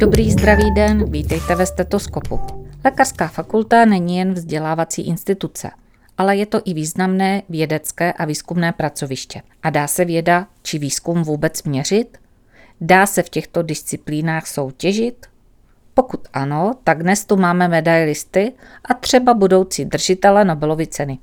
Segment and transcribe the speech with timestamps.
[0.00, 2.40] Dobrý zdravý den, vítejte ve stetoskopu.
[2.84, 5.70] Lékařská fakulta není jen vzdělávací instituce,
[6.18, 9.42] ale je to i významné vědecké a výzkumné pracoviště.
[9.62, 12.18] A dá se věda či výzkum vůbec měřit?
[12.80, 15.26] Dá se v těchto disciplínách soutěžit?
[15.94, 18.52] Pokud ano, tak dnes tu máme medailisty
[18.84, 21.18] a třeba budoucí držitele Nobelovy ceny.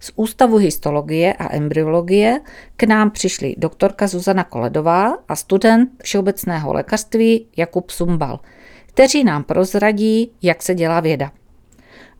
[0.00, 2.40] Z Ústavu histologie a embryologie
[2.76, 8.40] k nám přišli doktorka Zuzana Koledová a student všeobecného lékařství Jakub Sumbal,
[8.86, 11.32] kteří nám prozradí, jak se dělá věda.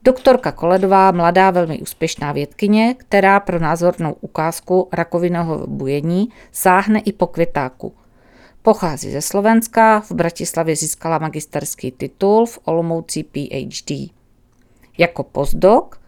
[0.04, 7.26] Doktorka Koledová, mladá velmi úspěšná vědkyně, která pro názornou ukázku rakovinového bujení sáhne i po
[7.26, 7.94] květáku.
[8.62, 14.10] Pochází ze Slovenska, v Bratislavě získala magisterský titul, v Olomouci PhD.
[14.98, 15.99] Jako postdoc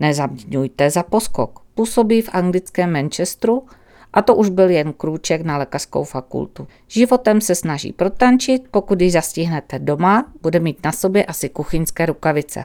[0.00, 1.60] Nezaměňujte za poskok.
[1.74, 3.66] Působí v anglickém Manchesteru
[4.12, 6.66] a to už byl jen krůček na lékařskou fakultu.
[6.88, 12.64] Životem se snaží protančit, pokud ji zastihnete doma, bude mít na sobě asi kuchyňské rukavice.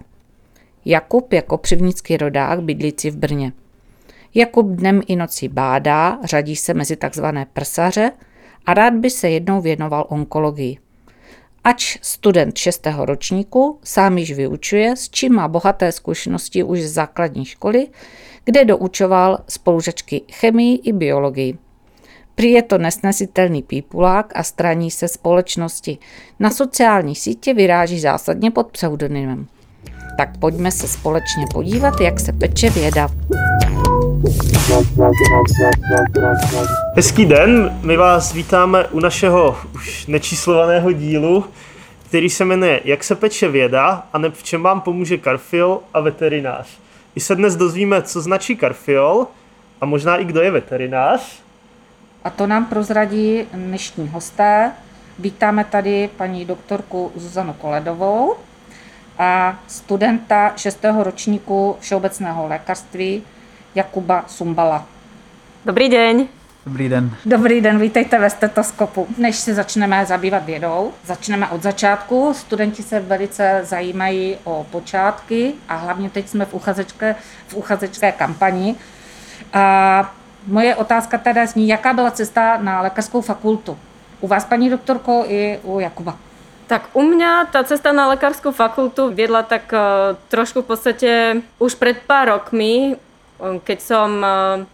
[0.86, 3.54] Jakub jako přivnický rodák bydlící v Brně.
[4.34, 8.12] Jakub dnem i nocí bádá, řadí se mezi takzvané prsaře
[8.66, 10.78] a rád by se jednou věnoval onkologii.
[11.66, 17.46] Ač student šestého ročníku sám již vyučuje, s čím má bohaté zkušenosti už z základní
[17.46, 17.88] školy,
[18.44, 21.58] kde doučoval spolužačky chemii i biologii.
[22.36, 25.98] Prý je to nesnesitelný pípulák a straní se společnosti.
[26.40, 29.48] Na sociální sítě vyráží zásadně pod pseudonymem.
[30.18, 33.10] Tak pojďme se společně podívat, jak se peče věda.
[36.96, 41.46] Hezký den, my vás vítáme u našeho už nečíslovaného dílu,
[42.06, 46.68] který se jmenuje Jak se peče věda a v čem vám pomůže karfiol a veterinář.
[47.16, 49.28] I se dnes dozvíme, co značí karfiol
[49.82, 51.40] a možná i kdo je veterinář.
[52.24, 54.72] A to nám prozradí dnešní hosté.
[55.20, 58.36] Vítáme tady paní doktorku Zuzanu Koledovou
[59.20, 60.86] a studenta 6.
[61.04, 63.24] ročníku Všeobecného lékařství
[63.76, 64.86] Jakuba Sumbala.
[65.66, 66.28] Dobrý den.
[66.66, 67.16] Dobrý den.
[67.26, 69.08] Dobrý den, vítejte ve stetoskopu.
[69.18, 72.34] Než se začneme zabývat vědou, začneme od začátku.
[72.34, 77.16] Studenti se velice zajímají o počátky a hlavně teď jsme v uchazečské,
[77.48, 78.76] v uchazečské kampani.
[79.54, 80.14] A
[80.48, 83.78] moje otázka teda zní, jaká byla cesta na lékařskou fakultu?
[84.22, 86.18] U vás, paní doktorko, i u Jakuba.
[86.66, 91.10] Tak u mňa tá cesta na lekárskú fakultu viedla tak uh, trošku v podstate
[91.62, 92.98] už pred pár rokmi
[93.62, 94.28] keď som e,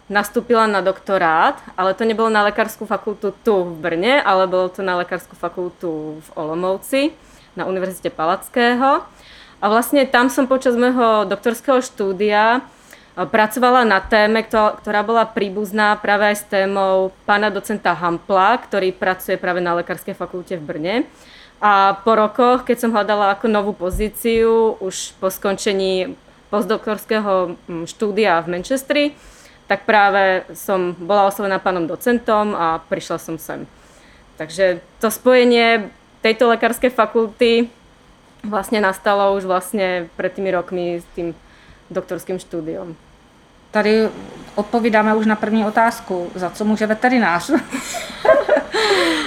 [0.08, 4.80] nastúpila na doktorát, ale to nebolo na lekárskú fakultu tu v Brne, ale bolo to
[4.80, 7.02] na lekárskú fakultu v Olomouci,
[7.58, 9.04] na Univerzite Palackého.
[9.62, 16.00] A vlastne tam som počas môjho doktorského štúdia e, pracovala na téme, ktorá bola príbuzná
[16.00, 20.96] práve aj s témou pána docenta Hampla, ktorý pracuje práve na lekárskej fakulte v Brne.
[21.62, 26.18] A po rokoch, keď som hľadala ako novú pozíciu, už po skončení
[26.52, 29.06] postdoktorského mm, štúdia v Manchesteri,
[29.72, 33.64] tak práve som bola oslovená pánom docentom a prišla som sem.
[34.36, 35.88] Takže to spojenie
[36.20, 37.72] tejto lekárskej fakulty
[38.44, 41.32] vlastne nastalo už vlastne pred tými rokmi s tým
[41.88, 42.96] doktorským štúdiom.
[43.72, 44.10] Tady
[44.56, 46.32] odpovídáme už na první otázku.
[46.36, 47.52] Za co může veterinář?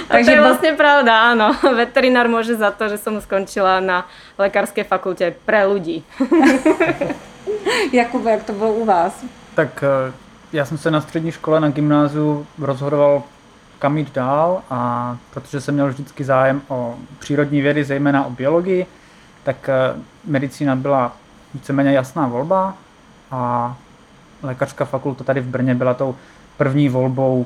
[0.13, 1.57] Takže to je vlastne pravda, áno.
[1.81, 4.05] Veterinár môže za to, že som skončila na
[4.37, 6.05] lekárskej fakulte pre ľudí.
[7.93, 9.25] Jakube, jak to bylo u vás?
[9.55, 10.13] Tak eh,
[10.53, 13.23] já jsem se na střední škole na gymnáziu rozhodoval,
[13.79, 18.85] kam jít dál a protože jsem měl vždycky zájem o přírodní vědy, zejména o biologii,
[19.43, 19.73] tak eh,
[20.25, 21.17] medicína byla
[21.53, 22.77] víceméně jasná volba
[23.31, 23.75] a
[24.43, 26.15] lékařská fakulta tady v Brně byla tou
[26.57, 27.45] první volbou,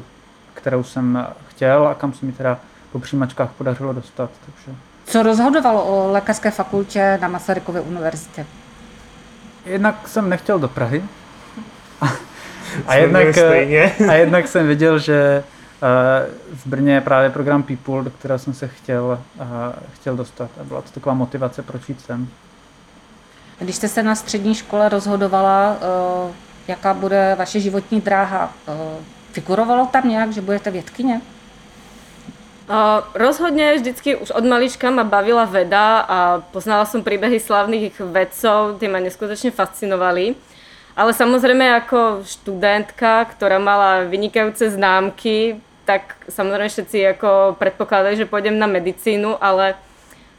[0.53, 1.27] kterou jsem
[1.59, 2.59] chtěl a kam se mi teda
[2.91, 4.29] po přijímačkách podařilo dostat.
[4.45, 4.79] Takže...
[5.05, 8.45] Co rozhodovalo o lékařské fakultě na Masarykově univerzitě?
[9.65, 11.03] Jednak jsem nechtěl do Prahy.
[12.01, 12.13] A,
[12.87, 15.43] a, jednak, eh, a jednak jsem viděl, že
[15.83, 19.45] eh, v Brně je právě program People, do kterého jsem se chtěl, eh,
[19.93, 20.49] chtěl dostat.
[20.61, 22.27] A byla to taková motivace, proč jít sem.
[23.59, 25.77] Když jste se na střední škole rozhodovala,
[26.67, 28.53] jaká bude vaše životní dráha,
[29.31, 31.21] figurovalo tam nějak, že budete vědkyně?
[33.17, 36.17] Rozhodne vždycky už od malička ma bavila veda a
[36.53, 40.37] poznala som príbehy slavných vedcov, tie ma neskutočne fascinovali.
[40.93, 45.57] Ale samozrejme ako študentka, ktorá mala vynikajúce známky,
[45.89, 49.73] tak samozrejme všetci ako predpokladali, že pôjdem na medicínu, ale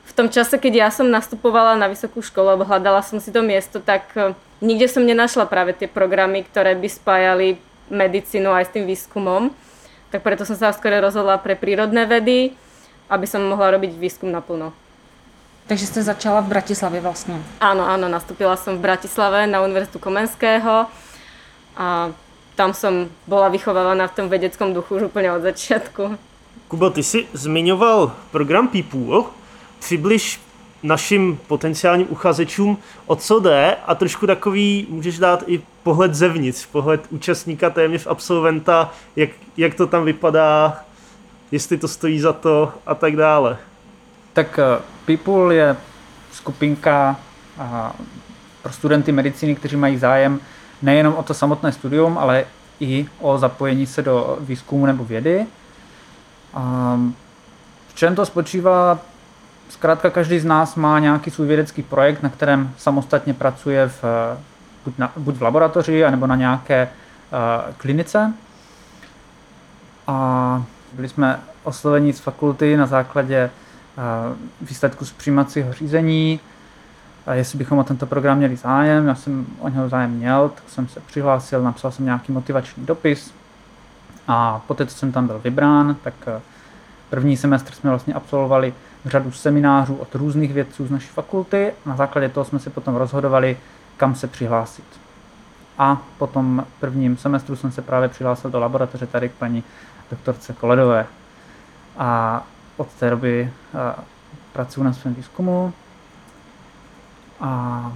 [0.06, 3.42] v tom čase, keď ja som nastupovala na vysokú školu alebo hľadala som si to
[3.42, 7.58] miesto, tak e, nikde som nenašla práve tie programy, ktoré by spájali
[7.90, 9.50] medicínu aj s tým výskumom.
[10.10, 12.52] Tak preto som sa skôr rozhodla pre prírodné vedy,
[13.10, 14.74] aby som mohla robiť výskum naplno.
[15.66, 17.38] Takže jste začala v Bratislavě vlastně.
[17.60, 20.90] Áno, áno, nastúpila som v Bratislave na Univerzitu Komenského
[21.76, 22.10] a
[22.58, 26.18] tam som bola vychovávaná v tom vedeckom duchu už úplne od začiatku.
[26.68, 29.30] Kubo, ty jsi zmiňoval program People.
[29.78, 30.40] Přibliž
[30.82, 37.00] našim potenciálním uchazečům, o co jde a trošku takový můžeš dát i pohled zevnitř, pohled
[37.10, 40.80] účastníka, téměř absolventa, jak, jak to tam vypadá,
[41.52, 43.56] jestli to stojí za to a tak dále.
[44.32, 45.76] Tak eh, People je
[46.32, 47.20] skupinka
[47.58, 47.96] a,
[48.62, 50.40] pro studenty medicíny, kteří mají zájem
[50.82, 52.44] nejenom o to samotné studium, ale
[52.80, 55.46] i o zapojení se do výzkumu nebo vědy.
[56.54, 56.96] A
[57.88, 58.98] v čem to spočívá?
[59.70, 64.04] Zkrátka každý z nás má nějaký svůj vědecký projekt, na kterém samostatně pracuje v,
[64.84, 68.32] buď, na, buď v laboratoři, anebo na nějaké uh, klinice.
[70.06, 70.62] A
[70.92, 74.36] byli jsme osloveni z fakulty na základě uh,
[74.68, 76.40] výsledku z přijímacího řízení,
[77.26, 80.64] a jestli bychom o tento program měli zájem, já jsem o něho zájem měl, tak
[80.68, 83.34] jsem se přihlásil, napsal jsem nějaký motivační dopis
[84.28, 86.14] a poté, co jsem tam byl vybrán, tak
[87.10, 88.74] první semestr jsme vlastně absolvovali
[89.04, 91.72] řadu seminářů od různých vědců z naší fakulty.
[91.86, 93.58] Na základě toho jsme si potom rozhodovali,
[93.96, 94.84] kam se přihlásit.
[95.78, 99.64] A potom prvním semestru jsem se právě přihlásil do laboratoře tady k paní
[100.10, 101.06] doktorce Koledové.
[101.98, 102.42] A
[102.76, 103.52] od té doby
[104.52, 105.72] pracuji na svém výzkumu.
[107.40, 107.92] A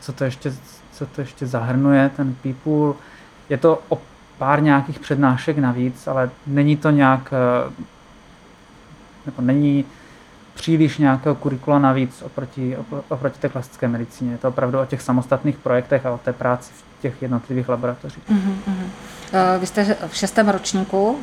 [0.00, 0.52] co to ještě,
[0.92, 3.02] co to ještě zahrnuje, ten people,
[3.48, 3.98] je to o
[4.38, 7.34] pár nějakých přednášek navíc, ale není to nějak,
[9.26, 9.84] nebo není
[10.54, 12.76] příliš nějakého kurikula navíc oproti,
[13.08, 14.32] oproti té klasické medicíně.
[14.32, 18.22] Je to opravdu o těch samostatných projektech a o té práci v těch jednotlivých laboratořích.
[18.30, 18.88] Uh-huh.
[19.58, 21.18] Vy jste v šestém ročníku,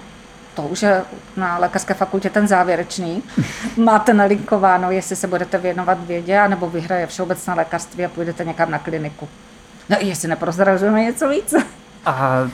[0.56, 1.02] to už je
[1.38, 3.24] na lékařské fakultě ten závěrečný.
[3.78, 8.80] Máte nalinkováno, jestli se budete věnovat vědě, anebo vyhraje všeobecné lékařství a půjdete někam na
[8.80, 9.30] kliniku.
[9.90, 11.54] No jestli neprozrazujeme něco víc.
[12.06, 12.48] A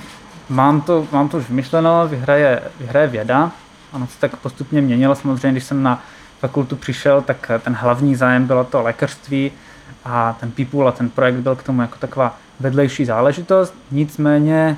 [0.49, 3.51] mám to, mám to už vymyšleno, vyhraje, vyhraje věda.
[3.93, 5.15] Ono se tak postupně měnilo.
[5.15, 6.03] Samozřejmě, když jsem na
[6.47, 9.51] fakultu přišel, tak ten hlavní zájem bylo to lékařství
[10.05, 13.73] a ten people a ten projekt byl k tomu jako taková vedlejší záležitost.
[13.91, 14.77] Nicméně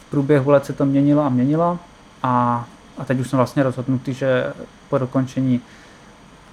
[0.00, 1.78] v průběhu let se to měnilo a měnilo
[2.22, 2.64] a,
[2.98, 4.52] a teď už jsem vlastně rozhodnutý, že
[4.88, 5.60] po dokončení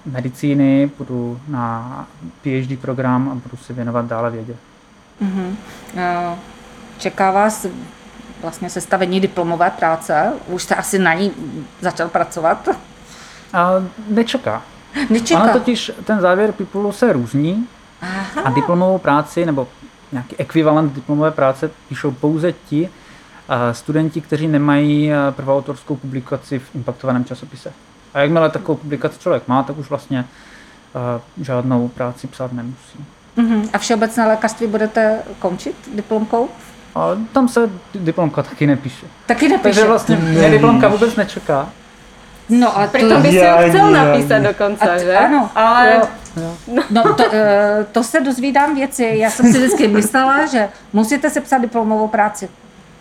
[0.06, 2.06] medicíny budu na
[2.42, 4.56] PhD program a budu se věnovat dále vědě.
[5.22, 5.54] Mm-hmm.
[6.98, 7.66] Čeká vás
[8.42, 10.32] vlastně sestavení diplomové práce?
[10.46, 11.32] Už jste asi na ní
[11.80, 12.68] začal pracovat?
[13.52, 13.70] A
[14.08, 14.62] nečeká.
[15.10, 15.42] Nečeká.
[15.42, 17.66] Ono totiž ten závěr Pipulu se různí
[18.02, 18.42] Aha.
[18.44, 19.68] a diplomovou práci nebo
[20.12, 26.74] nějaký ekvivalent diplomové práce píšou pouze ti uh, studenti, kteří nemají uh, prvoautorskou publikaci v
[26.74, 27.72] impaktovaném časopise.
[28.14, 30.24] A jakmile takovou publikaci člověk má, tak už vlastně
[30.94, 33.04] uh, žádnou práci psát nemusí.
[33.38, 33.68] Uh-huh.
[33.72, 36.48] A všeobecné lékařství budete končit diplomkou?
[36.94, 39.06] A tam se diplomka taky nepíše.
[39.26, 39.62] Taky nepíše.
[39.62, 41.68] Takže vlastně mě diplomka vůbec nečeká.
[42.48, 45.16] No a Pritom by si ho chcel napísat dokonce, a, že?
[45.16, 45.50] Ano.
[45.54, 46.82] Ale Jo, jo.
[46.90, 49.12] No to, eh, to se dozvídám věci.
[49.14, 52.48] Já jsem si vždycky myslela, že musíte si psát diplomovou práci.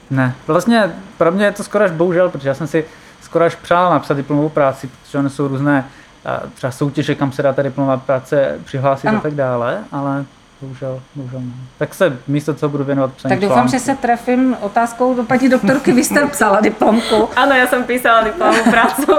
[0.10, 2.86] Ne, vlastně pro mě je to skoro až bohužel, protože já jsem si
[3.22, 5.86] skoro až přál napsat diplomovou práci, protože ono jsou různé
[6.25, 9.17] eh, třeba soutěže, kam se dá ta diplomová práce přihlásit Ano.
[9.17, 10.25] a tak dále, ale
[10.62, 11.53] bohužel, bohužel ne.
[11.77, 15.50] Tak se místo toho budu věnovat psaní Tak doufám, že se trefím otázkou do paní
[15.50, 15.91] doktorky.
[15.91, 17.29] Vy jste psala diplomku.
[17.35, 19.12] áno, ja som písala diplomovú prácu.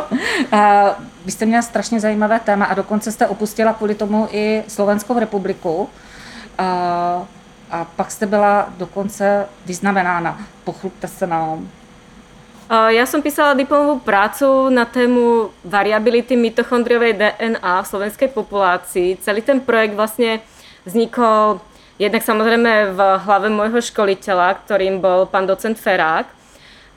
[0.52, 0.60] A
[1.26, 5.88] vy jste měla strašně zajímavé téma a dokonce jste opustila kvůli tomu i Slovenskou republiku.
[6.58, 7.22] A,
[7.70, 10.38] a pak jste byla dokonce vyznamenána.
[10.64, 11.68] Pochlupte se nám.
[12.66, 19.22] Uh, Ja som písala diplomovú prácu na tému variability mitochondriovej DNA v slovenskej populácii.
[19.22, 20.42] Celý ten projekt vlastne
[20.86, 21.60] vznikol
[21.98, 26.30] jednak samozrejme v hlave môjho školiteľa, ktorým bol pán docent Ferák,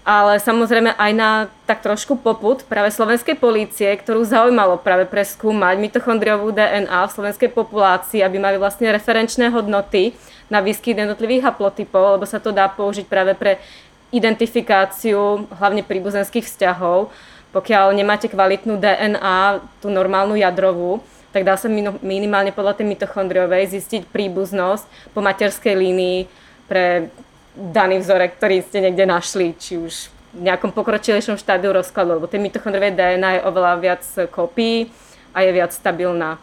[0.07, 1.31] ale samozrejme aj na
[1.67, 8.23] tak trošku poput práve slovenskej polície, ktorú zaujímalo práve preskúmať mitochondriovú DNA v slovenskej populácii,
[8.23, 10.15] aby mali vlastne referenčné hodnoty
[10.49, 13.61] na výskyt jednotlivých haplotypov, lebo sa to dá použiť práve pre
[14.09, 17.13] identifikáciu hlavne príbuzenských vzťahov.
[17.53, 21.69] Pokiaľ nemáte kvalitnú DNA, tú normálnu jadrovú, tak dá sa
[22.01, 26.25] minimálne podľa tej mitochondriovej zistiť príbuznosť po materskej línii
[26.65, 27.13] pre
[27.53, 32.41] daný vzorek, ktorý ste niekde našli, či už v nejakom pokročilejšom štádiu rozkladu, lebo tej
[32.41, 34.89] mitochondriovej DNA je oveľa viac kópií
[35.33, 36.37] a je viac stabilná.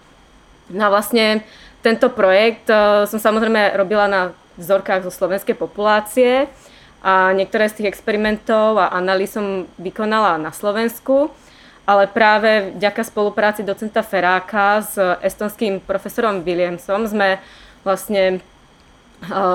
[0.71, 1.47] No a vlastne
[1.87, 4.23] tento projekt eh, som samozrejme robila na
[4.59, 6.49] vzorkách zo slovenskej populácie
[7.05, 11.31] A niektoré z tých experimentov a analýz som vykonala na Slovensku,
[11.87, 17.39] ale práve vďaka spolupráci docenta Feráka s estonským profesorom Williamsom sme
[17.87, 18.43] vlastne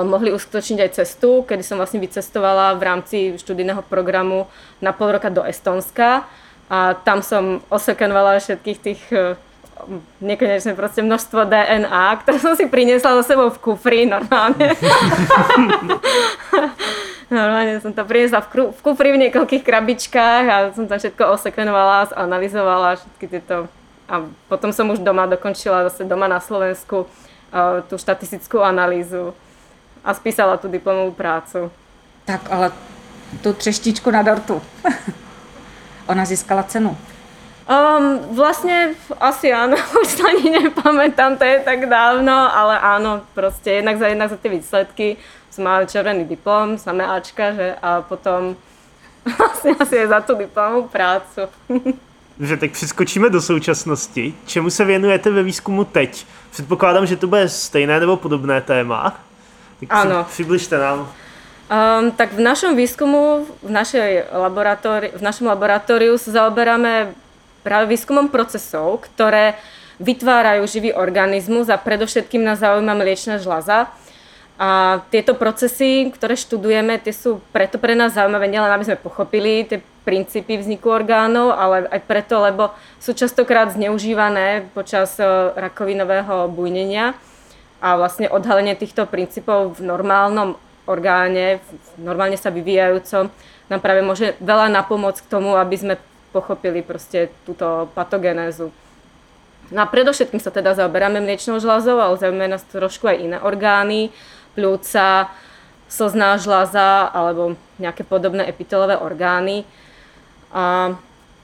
[0.02, 4.50] mohli uskutočniť aj cestu, kedy som vlastne vycestovala v rámci študijného programu
[4.82, 6.26] na pol roka do Estonska
[6.66, 9.02] a tam som osekenovala všetkých tých
[10.22, 14.74] nekonečné proste množstvo DNA, ktoré som si priniesla so sebou v kufri normálne.
[17.32, 21.34] normálne som to priniesla v, kru, v kufri v niekoľkých krabičkách a som tam všetko
[21.34, 23.72] osekvenovala, zanalizovala všetky tieto
[24.12, 29.32] a potom som už doma dokončila zase doma na Slovensku uh, tú štatistickú analýzu
[30.04, 31.72] a spísala tú diplomovú prácu.
[32.28, 32.76] Tak, ale
[33.40, 34.60] tu třeštičku na dortu.
[36.12, 36.92] Ona získala cenu.
[37.62, 43.80] Um, vlastne asi áno, už sa ani nepamätám, to je tak dávno, ale áno, proste
[43.80, 45.06] jednak za, jednak za tie výsledky
[45.52, 48.56] som mala červený diplom, samé Ačka, že a potom
[49.38, 51.40] vlastně asi je za tu diplomovou prácu.
[52.38, 54.34] Dobře, tak přeskočíme do současnosti.
[54.46, 56.26] Čemu se věnujete ve výzkumu teď?
[56.50, 59.20] Předpokládám, že to bude stejné nebo podobné téma.
[59.80, 60.24] Tak ano.
[60.24, 60.98] Přibližte nám.
[61.00, 67.16] Um, tak v našom výskumu, v, našej laboratóri- v našom laboratóriu sa zaoberáme
[67.64, 69.56] práve výskumom procesov, ktoré
[69.96, 73.88] vytvárajú živý organizmus a predovšetkým nás zaujíma mliečna žľaza.
[74.62, 79.66] A tieto procesy, ktoré študujeme, tie sú preto pre nás zaujímavé, nielen aby sme pochopili
[79.66, 82.70] tie princípy vzniku orgánov, ale aj preto, lebo
[83.02, 85.26] sú častokrát zneužívané počas e,
[85.58, 87.18] rakovinového bujnenia
[87.82, 90.54] a vlastne odhalenie týchto princípov v normálnom
[90.86, 91.58] orgáne,
[91.98, 93.34] v normálne sa vyvíjajúcom,
[93.66, 95.94] nám práve môže veľa napomôcť k tomu, aby sme
[96.30, 98.70] pochopili proste túto patogenézu.
[99.72, 104.12] No a predovšetkým sa teda zaoberáme mliečnou žľazou, ale zaujímavé nás trošku aj iné orgány,
[104.54, 105.28] pľúca,
[105.88, 109.64] slzná žľaza alebo nejaké podobné epitelové orgány.
[110.52, 110.96] A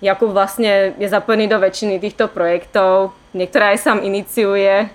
[0.02, 4.88] Jakub vlastne je zapojený do väčšiny týchto projektov, niektoré aj sám iniciuje.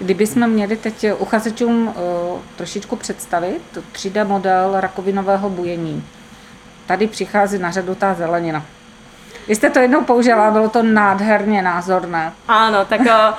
[0.00, 1.94] Kdybychom měli teď uchazečům uh,
[2.56, 6.04] trošičku představit 3D model rakovinového bujení.
[6.86, 8.64] Tady přichází na řadu ta zelenina.
[9.48, 12.32] Vy jste to jednou použila, bylo to nádherně názorné.
[12.48, 13.34] Áno, tak eh,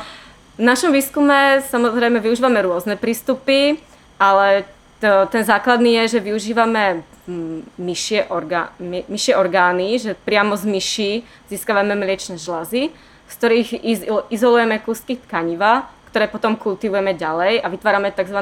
[0.58, 3.82] v našom výskume samozrejme využívame rôzne prístupy,
[4.20, 4.66] ale
[5.00, 10.66] to, ten základný je, že využívame mm, myšie, orgá, my, myšie orgány, že priamo z
[10.66, 11.12] myší
[11.52, 12.90] získavame mliečne žlazy,
[13.26, 14.00] z ktorých iz,
[14.32, 18.40] izolujeme kúsky tkaniva, ktoré potom kultivujeme ďalej a vytvárame tzv.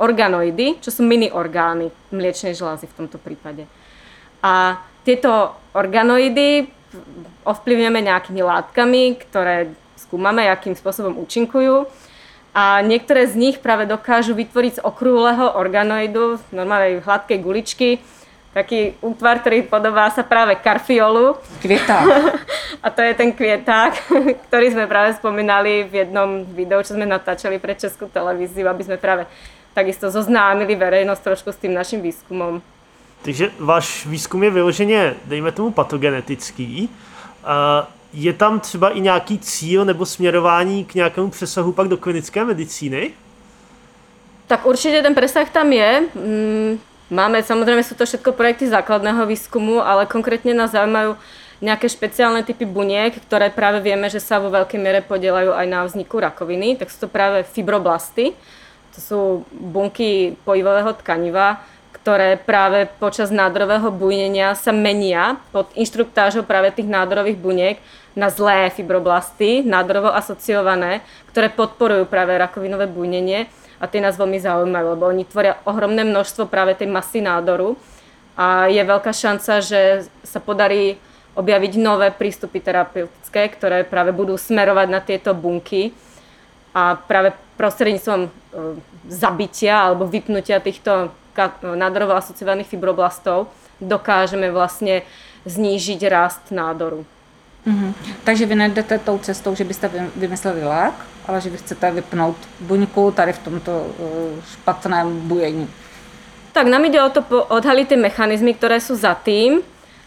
[0.00, 3.68] organoidy, čo sú mini orgány mliečnej žlazy v tomto prípade.
[4.40, 6.64] A tieto organoidy
[7.44, 9.68] ovplyvňujeme nejakými látkami, ktoré
[10.00, 11.84] skúmame, akým spôsobom účinkujú.
[12.54, 17.98] A niektoré z nich práve dokážu vytvoriť z okrúhleho organoidu, normálnej hladkej guličky,
[18.54, 21.34] taký útvar, ktorý podobá sa práve karfiolu.
[21.58, 22.06] Kvieták.
[22.84, 23.98] A to je ten kvieták,
[24.46, 29.02] ktorý sme práve spomínali v jednom videu, čo sme natáčali pre Českú televíziu, aby sme
[29.02, 29.26] práve
[29.74, 32.62] takisto zoznámili verejnosť trošku s tým našim výskumom.
[33.26, 36.88] Takže váš výzkum je vyloženě, dejme tomu, patogenetický.
[38.14, 43.10] Je tam třeba i nějaký cíl nebo směrování k nějakému přesahu pak do klinické medicíny?
[44.46, 46.00] Tak určite ten presah tam je.
[46.14, 46.78] Mm,
[47.10, 51.16] máme, samozrejme sú to všetko projekty základného výskumu, ale konkrétne nás zaujímajú
[51.64, 55.80] nejaké špeciálne typy buniek, ktoré práve vieme, že sa vo veľkej miere podielajú aj na
[55.88, 56.76] vzniku rakoviny.
[56.76, 58.36] Tak sú to práve fibroblasty.
[58.94, 61.64] To sú bunky pojivového tkaniva,
[62.04, 67.76] ktoré práve počas nádorového bujnenia sa menia pod inštruktážou práve tých nádorových buniek
[68.12, 71.00] na zlé fibroblasty, nádorovo asociované,
[71.32, 73.48] ktoré podporujú práve rakovinové bujnenie
[73.80, 77.72] a tie nás veľmi zaujímajú, lebo oni tvoria ohromné množstvo práve tej masy nádoru
[78.36, 81.00] a je veľká šanca, že sa podarí
[81.32, 85.96] objaviť nové prístupy terapeutické, ktoré práve budú smerovať na tieto bunky
[86.76, 88.30] a práve prostredníctvom e,
[89.08, 91.23] zabitia alebo vypnutia týchto
[91.74, 93.46] nádorovo asociovaných fibroblastov
[93.80, 95.02] dokážeme vlastně
[95.44, 97.06] znížit rast nádoru.
[97.66, 97.94] Mm-hmm.
[98.24, 100.94] Takže vy nejdete tou cestou, že byste vymysleli lék,
[101.28, 105.68] ale že vy chcete vypnout buňku tady v tomto uh, špatném bujení.
[106.52, 109.64] Tak nám ide o to odhaliť tie mechanizmy, ktoré sú za tým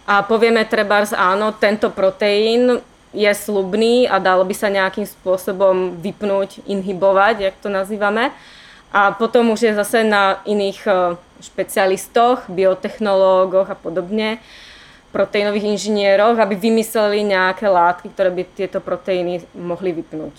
[0.08, 2.80] a povieme trebárs áno, tento proteín
[3.12, 8.32] je slubný a dalo by sa nejakým spôsobom vypnúť, inhibovať, jak to nazývame.
[8.92, 14.38] A potom už je zase na iných eh, špecialistoch, biotechnológoch a podobne,
[15.12, 20.34] proteínových inžinieroch, aby vymysleli nějaké látky, které by tyto proteiny mohly vypnout.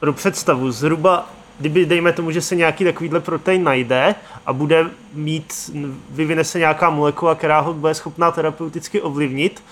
[0.00, 1.28] Pro představu, zhruba
[1.58, 4.14] kdyby dejme tomu, že se nějaký takovýhle protein najde
[4.46, 5.70] a bude mít,
[6.10, 9.62] vyvine se nějaká molekula, která ho bude schopná terapeuticky ovlivnit,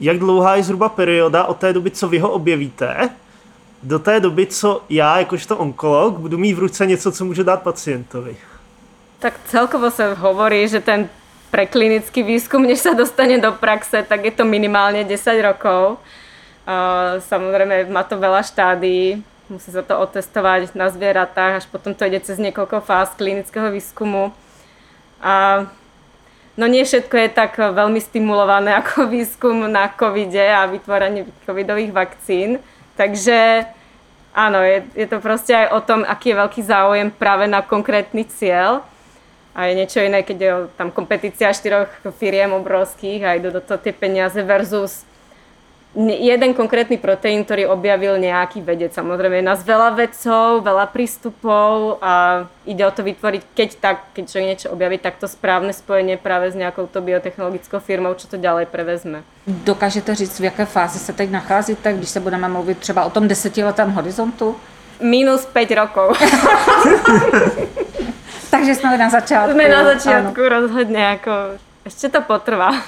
[0.00, 3.10] jak dlouhá je zhruba perioda od té doby, co vy ho objevíte,
[3.82, 7.62] do té doby, co já, jakožto onkolog, budu mít v ruce něco, co může dát
[7.62, 8.36] pacientovi.
[9.20, 11.04] Tak celkovo sa hovorí, že ten
[11.52, 15.12] preklinický výskum, než sa dostane do praxe, tak je to minimálne 10
[15.44, 16.00] rokov.
[17.28, 19.20] Samozrejme, má to veľa štádií,
[19.50, 24.32] musí sa to otestovať na zvieratách, až potom to ide cez niekoľko fáz klinického výskumu.
[25.20, 25.66] A
[26.56, 32.62] no nie všetko je tak veľmi stimulované ako výskum na covide a vytvorenie covidových vakcín.
[33.00, 33.64] Takže
[34.36, 38.28] áno, je, je to proste aj o tom, aký je veľký záujem práve na konkrétny
[38.28, 38.84] cieľ.
[39.56, 41.88] A je niečo iné, keď je tam kompetícia štyroch
[42.20, 45.08] firiem obrovských a idú do toho tie peniaze versus
[45.98, 48.94] jeden konkrétny proteín, ktorý objavil nejaký vedec.
[48.94, 54.24] Samozrejme je nás veľa vedcov, veľa prístupov a ide o to vytvoriť, keď tak, keď
[54.30, 58.38] človek niečo objaví, tak to správne spojenie práve s nejakou to biotechnologickou firmou, čo to
[58.38, 59.26] ďalej prevezme.
[59.46, 63.28] Dokážete říct, v jaké fázi se teď nacházíte, když se budeme mluvit třeba o tom
[63.28, 64.56] desetiletém horizontu?
[65.00, 66.22] Minus 5 rokov.
[68.50, 69.54] Takže jsme na začátku.
[69.54, 70.48] Jsme na začátku ano.
[70.48, 71.30] rozhodně, jako
[71.84, 72.70] ještě to potrvá.
[72.70, 72.78] uh,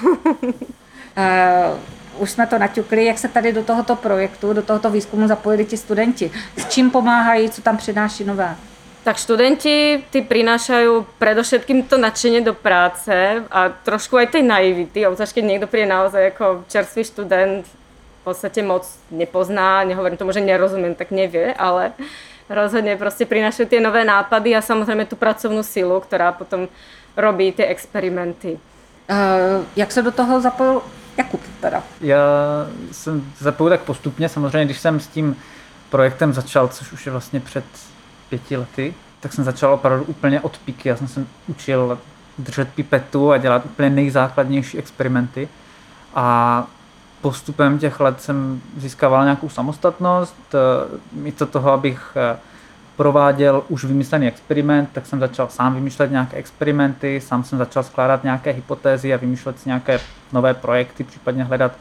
[2.18, 5.76] už jsme to naťukli, jak se tady do tohoto projektu, do tohoto výzkumu zapojili ti
[5.76, 6.30] studenti.
[6.56, 8.56] S čím pomáhají, co tam přináší nové?
[9.02, 15.34] Tak študenti ty prinášajú predovšetkým to nadšenie do práce a trošku aj tej naivity, obzvlášť
[15.34, 17.66] keď niekto príde naozaj ako čerstvý študent,
[18.22, 21.98] v podstate moc nepozná, nehovorím tomu, že nerozumiem, tak nevie, ale
[22.46, 26.70] rozhodne proste prinášajú tie nové nápady a samozrejme tú pracovnú silu, ktorá potom
[27.18, 28.62] robí tie experimenty.
[29.10, 30.82] Uh, jak se do toho zapojil
[31.16, 31.82] Jakub teda?
[32.00, 32.18] Já
[32.92, 35.36] jsem zapojil tak postupně, samozřejmě, když jsem s tím
[35.90, 37.64] projektem začal, což už je vlastně před
[38.28, 40.88] pěti lety, tak jsem začal opravdu úplně od píky.
[40.88, 41.98] Já jsem se učil
[42.38, 45.48] držet pipetu a dělat úplně nejzákladnější experimenty.
[46.14, 46.66] A
[47.20, 50.36] postupem těch let jsem získával nějakou samostatnost,
[51.12, 52.38] místo toho, abych eh,
[52.96, 58.24] prováděl už vymyslený experiment, tak jsem začal sám vymýšlet nějaké experimenty, sám jsem začal skládat
[58.24, 60.00] nějaké hypotézy a vymýšlet si nějaké
[60.32, 61.72] nové projekty, případně hledat,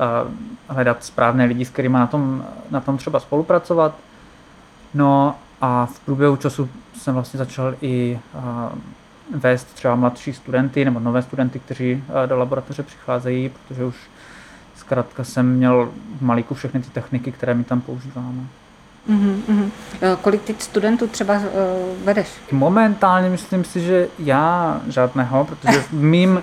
[0.00, 0.30] uh,
[0.68, 3.94] hledat správné lidi, s kterými na tom, na tom třeba spolupracovat.
[4.94, 8.42] No a v průběhu času jsem vlastně začal i uh,
[9.40, 13.96] vést třeba mladší studenty nebo nové studenty, kteří uh, do laboratoře přicházejí, protože už
[14.76, 18.42] zkrátka jsem měl v malíku všechny ty techniky, které my tam používáme.
[19.10, 19.70] Mm-hmm.
[20.20, 21.42] Kolik teď studentů třeba uh,
[22.04, 22.28] vedeš?
[22.52, 26.42] Momentálně myslím si, že já žádného, protože mým, uh,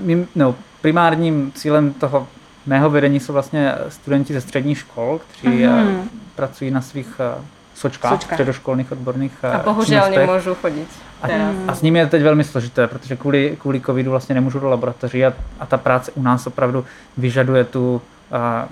[0.00, 2.28] mým no, primárním cílem toho
[2.66, 6.00] mého vedení jsou vlastně studenti ze středních škol, kteří mm-hmm.
[6.34, 7.44] pracují na svých uh,
[7.74, 8.34] sočkách, Sočka.
[8.34, 10.28] předoškolných odborných uh, A bohužel činnostech.
[10.28, 10.88] nemůžu chodit.
[11.22, 11.28] A,
[11.68, 15.24] a s nimi je teď velmi složité, protože kvůli, kvůli covidu vlastně nemůžu do laboratoří
[15.24, 16.84] a, a ta práce u nás opravdu
[17.16, 18.68] vyžaduje tu uh,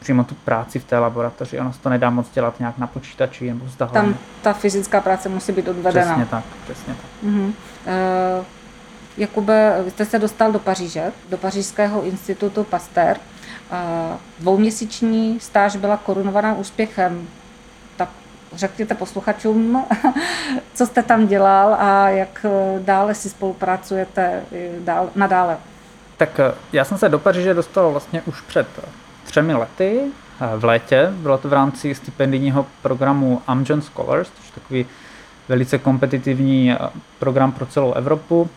[0.00, 1.60] přímo tu práci v té laboratoři.
[1.60, 4.00] Ono se to nedá moc dělat nějak na počítači nebo vzdáleně.
[4.00, 6.06] Tam ta fyzická práce musí být odvedena.
[6.06, 7.30] Přesně tak, přesně tak.
[7.30, 7.46] Uh-huh.
[7.46, 8.44] Uh,
[9.18, 13.16] Jakube, vy jste se dostal do Paříže, do Pařížského institutu Pasteur.
[14.38, 17.28] Dvouměsíční stáž byla korunovaná úspěchem.
[17.96, 18.08] Tak
[18.52, 19.84] řekněte posluchačům,
[20.74, 24.42] co jste tam dělal a jak eh, dále si spolupracujete
[24.78, 25.56] dál, nadále.
[26.16, 26.40] Tak
[26.72, 28.66] já jsem se do Paříže dostal vlastně už před
[29.24, 31.08] třemi lety eh, v létě.
[31.10, 34.86] Bylo to v rámci stipendijního programu Amgen Scholars, což je takový
[35.48, 36.78] velice kompetitivní eh,
[37.18, 38.50] program pro celou Evropu,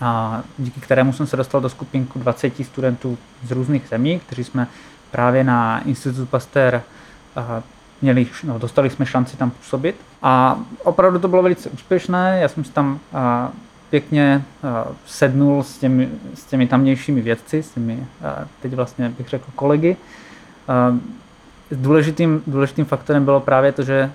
[0.00, 4.66] a díky kterému jsem se dostal do skupinku 20 studentů z různých zemí, kteří jsme
[5.10, 7.62] právě na Institut Pasteur eh,
[8.02, 9.96] měli, no, dostali jsme šanci tam působit.
[10.22, 12.38] A opravdu to bylo velice úspěšné.
[12.40, 13.00] Já jsem si tam
[13.90, 19.28] pěkně uh, sednul s těmi, s těmi tamnějšími vědci, s těmi, uh, teď vlastně bych
[19.28, 19.96] řekl kolegy.
[20.90, 20.98] Uh,
[21.72, 24.10] důležitým, důležitým faktorem bylo právě to, že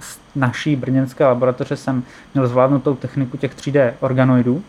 [0.00, 2.02] z naší brněnské laboratoře jsem
[2.34, 4.62] měl zvládnutou techniku těch 3D organoidů,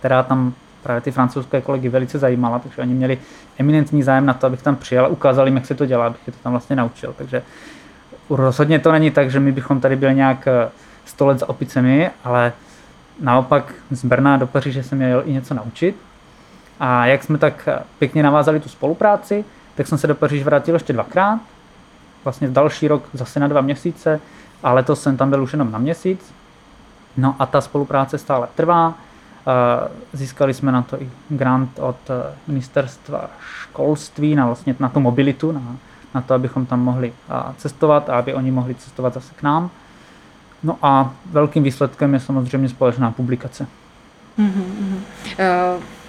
[0.00, 3.18] která tam právě ty francouzské kolegy velice zajímala, takže oni měli
[3.58, 6.20] eminentní zájem na to, abych tam přijel a ukázal jim, jak se to dělá, abych
[6.26, 7.14] je to tam vlastně naučil.
[7.18, 7.42] Takže
[8.30, 10.48] rozhodně to není tak, že my bychom tady byli nějak
[11.04, 12.52] 100 let za opicemi, ale
[13.20, 15.96] naopak z Brna do Paříže jsem měl i něco naučit.
[16.80, 20.92] A jak jsme tak pěkně navázali tu spolupráci, tak jsem se do Paříže vrátil ještě
[20.92, 21.40] dvakrát.
[22.24, 24.20] Vlastně další rok zase na dva měsíce
[24.62, 26.32] a letos jsem tam byl už jenom na měsíc.
[27.16, 28.94] No a ta spolupráce stále trvá.
[30.12, 31.96] Získali jsme na to i grant od
[32.46, 33.30] ministerstva
[33.62, 35.76] školství, na, vlastně na tu mobilitu, na
[36.14, 37.12] na to, abychom tam mohli
[37.56, 39.70] cestovat a aby oni mohli cestovat zase k nám.
[40.62, 43.66] No a velkým výsledkem je samozřejmě společná publikace.
[44.38, 45.00] Mm-hmm.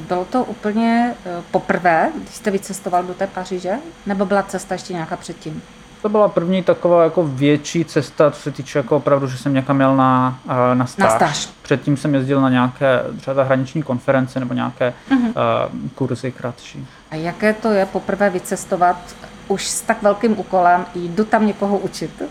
[0.07, 3.73] Bylo to úplně eh, poprvé, když jste vycestoval do té Paříže?
[4.05, 5.61] Nebo byla cesta ještě nějaká předtím?
[6.01, 9.75] To byla první taková jako větší cesta, co se týče jako opravdu, že jsem někam
[9.75, 11.09] měl na, eh, na, stáž.
[11.09, 11.49] na stáž.
[11.61, 15.27] Předtím jsem jezdil na nějaké třeba zahraniční konference nebo nějaké mm-hmm.
[15.27, 16.87] uh, kurzy kratší.
[17.11, 18.97] A jaké to je poprvé vycestovat
[19.47, 22.21] už s tak velkým úkolem, jdu tam někoho učit?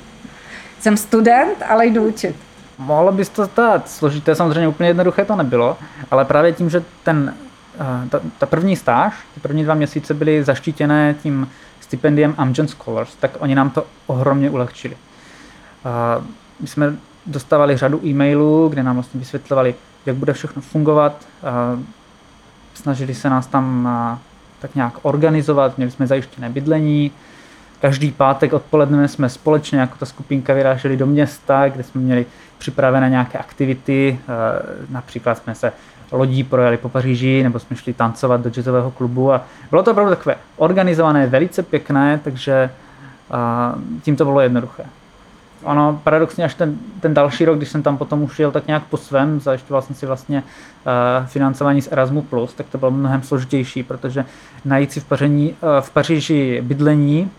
[0.80, 2.36] Jsem student, ale jdu učit.
[2.78, 5.76] Mohlo by to stát složité, samozřejmě úplně jednoduché to nebylo,
[6.10, 7.34] ale právě tím, že ten,
[7.74, 11.48] eh, ta, ta první stáž, ty první dva měsíce byly zaštítěné tím
[11.90, 14.96] stipendiem Amgen Scholars, tak oni nám to ohromně ulehčili.
[16.60, 19.74] My jsme dostávali řadu e-mailů, kde nám vlastně vysvětlovali,
[20.06, 21.26] jak bude všechno fungovat.
[22.74, 23.88] Snažili se nás tam
[24.60, 27.12] tak nějak organizovat, měli jsme zajištěné bydlení.
[27.80, 32.26] Každý pátek odpoledne jsme společně jako ta skupinka vyráželi do města, kde jsme měli
[32.58, 34.20] připravené nějaké aktivity.
[34.90, 35.72] Například jsme se
[36.12, 40.10] lodí projeli po Paříži, nebo jsme šli tancovat do jazzového klubu a bylo to opravdu
[40.10, 42.70] takové organizované, velice pěkné, takže
[44.02, 44.84] tím to bylo jednoduché.
[45.62, 48.82] Ono paradoxně až ten, ten další rok, když jsem tam potom už jel tak nějak
[48.84, 53.82] po svém, zajišťoval jsem si vlastně uh, financování z Erasmus+, tak to bylo mnohem složitější,
[53.82, 54.24] protože
[54.64, 57.30] najít si v, Paření, uh, v Paříži bydlení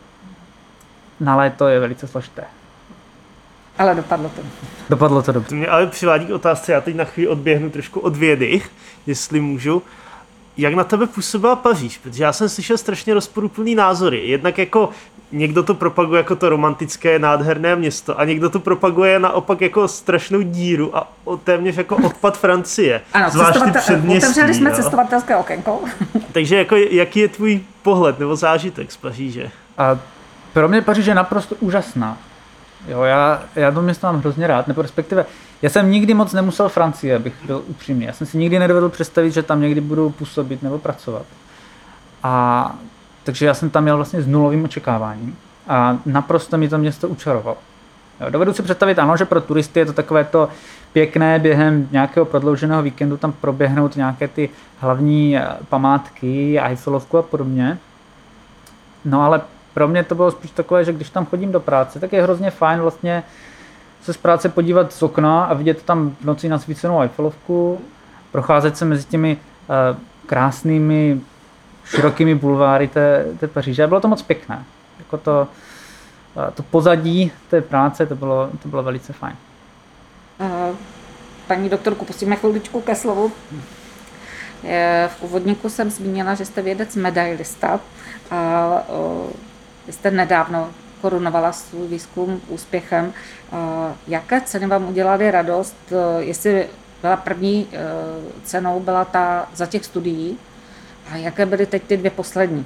[1.20, 2.44] na léto je velice složité.
[3.78, 4.42] Ale dopadlo to.
[4.90, 5.50] Dopadlo to dobře.
[5.50, 8.62] To mě ale přivádí k otázce, já teď na chvíli odběhnu trošku od vědy,
[9.08, 9.84] jestli můžu.
[10.58, 11.98] Jak na tebe působila Paříž?
[11.98, 14.28] Protože já jsem slyšel strašně rozporuplný názory.
[14.28, 14.90] Jednak jako
[15.32, 20.42] někdo to propaguje jako to romantické, nádherné město a někdo to propaguje naopak jako strašnou
[20.42, 21.08] díru a
[21.44, 23.02] téměř jako odpad Francie.
[23.14, 24.26] Ano, zvláště předměstí.
[24.28, 24.76] Otevřeli jsme jo?
[24.76, 25.80] cestovatelské okénko.
[26.32, 29.52] Takže jako jaký je tvůj pohled nebo zážitek z Paříže?
[29.78, 30.00] A
[30.54, 32.18] pro mě Paříž je naprosto úžasná.
[32.88, 35.26] Jo, já, já to město mám hrozně rád, nebo respektive,
[35.62, 38.06] já jsem nikdy moc nemusel Francii, abych byl upřímný.
[38.06, 41.26] Já jsem si nikdy nedovedl představit, že tam někdy budu působit nebo pracovat.
[42.24, 42.76] A
[43.24, 47.58] takže já jsem tam měl vlastně s nulovým očekáváním a naprosto mi to město učarovalo.
[48.22, 50.50] Jo, dovedu si představit, ano, že pro turisty je to takové to
[50.94, 57.78] pěkné během nějakého prodlouženého víkendu tam proběhnout nějaké ty hlavní eh, památky, Eiffelovku a podobně.
[59.06, 59.41] No ale
[59.74, 62.52] pro mě to bylo spíš takové, že když tam chodím do práce, tak je hrozně
[62.52, 63.24] fajn vlastně
[64.04, 67.82] se z práce podívat z okna a vidět tam v noci nasvícenou Eiffelovku,
[68.32, 71.22] procházet se mezi těmi uh, krásnými,
[71.86, 73.88] širokými bulváry té, té Paříže.
[73.88, 74.64] Bylo to moc pěkné.
[75.00, 75.48] Jako to,
[76.36, 79.36] uh, to pozadí té práce, to bylo, to bylo velice fajn.
[80.40, 80.76] Uh,
[81.48, 83.32] paní doktorku, pustíme chviličku ke slovu.
[85.08, 87.80] V úvodníku jsem zmínila, že jste vědec medailista
[88.32, 88.70] a
[89.92, 93.14] vy jste nedávno korunovala svůj výzkum úspěchem.
[94.08, 95.76] Jaké ceny vám udělaly radost?
[96.20, 96.68] Jestli
[97.02, 97.78] byla první e,
[98.44, 100.38] cenou, byla ta za těch studií?
[101.12, 102.66] A jaké byly teď ty dvě poslední?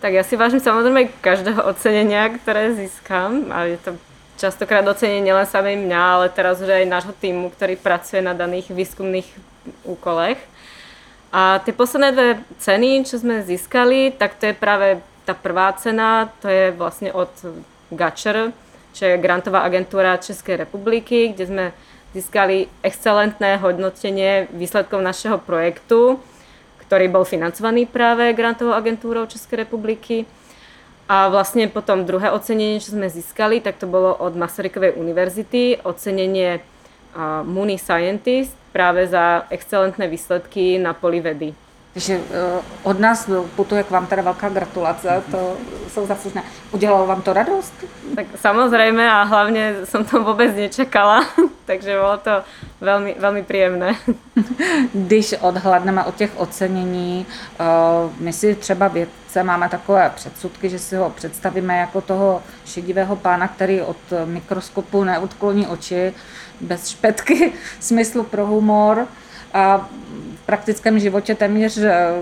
[0.00, 3.44] Tak já si vážím samozřejmě každého ocenění, které získám.
[3.50, 3.94] A je to
[4.36, 8.70] častokrát ocenění nielen samej mňa, ale teraz už aj nášho týmu, který pracuje na daných
[8.70, 9.30] výzkumných
[9.84, 10.38] úkolech.
[11.32, 16.32] A ty posledné dve ceny, čo sme získali, tak to je práve ta prvá cena,
[16.40, 17.28] to je vlastně od
[18.92, 21.72] čo je grantová agentúra České republiky, kde jsme
[22.14, 26.16] získali excelentné hodnotenie výsledkov našeho projektu,
[26.80, 30.24] ktorý bol financovaný práve grantovou agentúrou České republiky.
[31.08, 36.60] A vlastně potom druhé ocenenie, čo sme získali, tak to bolo od Masarykovej univerzity, ocenenie
[37.44, 41.67] Mooney Scientist práve za excelentné výsledky na poli vedy.
[41.92, 45.56] Takže eh, od nás putuje k vám teda velká gratulace, to
[45.88, 46.42] jsou zaslužné.
[46.72, 47.74] Udělalo vám to radost?
[48.16, 51.24] Tak samozřejmě a hlavně jsem to vůbec nečekala,
[51.64, 52.30] takže bylo to
[52.80, 53.94] velmi, velmi příjemné.
[54.94, 57.26] Když odhladneme od těch ocenění,
[57.60, 57.64] eh,
[58.20, 63.48] my si třeba vědce máme takové předsudky, že si ho představíme jako toho šedivého pána,
[63.48, 66.14] který od mikroskopu neodkloní oči,
[66.60, 69.06] bez špetky smyslu pro humor
[69.54, 69.88] a
[70.48, 72.12] praktickém životě téměř eh,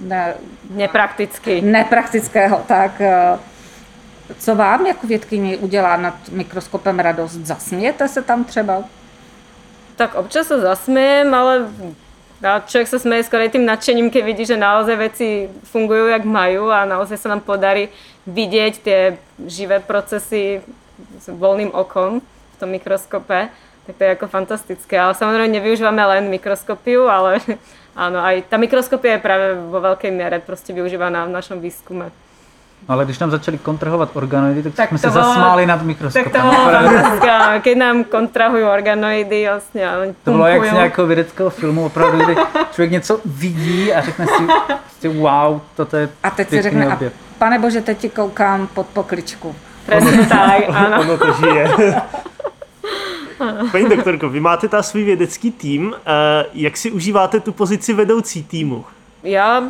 [0.00, 0.34] ne,
[0.70, 1.60] neprakticky.
[1.60, 2.64] nepraktického.
[2.68, 3.38] Tak eh,
[4.38, 7.32] co vám jako vědkyni udělá nad mikroskopem radost?
[7.32, 8.84] Zasmějete se tam třeba?
[9.96, 11.68] Tak občas se zasmějem, ale
[12.66, 16.84] člověk se směje skoro tím nadšením, když vidí, že naozaj věci fungují, jak mají a
[16.84, 17.88] naozaj se nám podarí
[18.26, 20.62] vidět ty živé procesy
[21.20, 22.20] s volným okom
[22.56, 23.48] v tom mikroskope
[23.86, 25.00] tak to je jako fantastické.
[25.00, 27.38] Ale samozřejmě nevyužíváme len mikroskopiu, ale
[27.96, 32.10] ano, aj ta mikroskopia je právě vo velké míře prostě využívaná v našem výzkume.
[32.88, 35.86] Ale když nám začali kontrahovat organoidy, tak, Tak jsme to se bylo- zasmáli nad Tak
[35.86, 36.32] mikroskopem.
[36.32, 37.30] to bolo fantastické,
[37.62, 39.86] keď nám kontrahujú organoidy, vlastně,
[40.24, 42.36] To bylo jak z nějakého vědeckého filmu, opravdu, kdy
[42.72, 46.98] člověk něco vidí a řekne si, prostě wow, toto je A teď si řekne, a
[47.38, 49.54] pane bože, teď ti koukám pod pokličku.
[49.86, 51.00] Presne tak, áno.
[51.02, 51.62] Ono to žije.
[53.72, 55.94] Paní doktorko, vy máte ta svůj vědecký tým.
[55.94, 58.84] eh, Jak si užíváte tu pozici vedoucí týmu?
[59.22, 59.62] Ja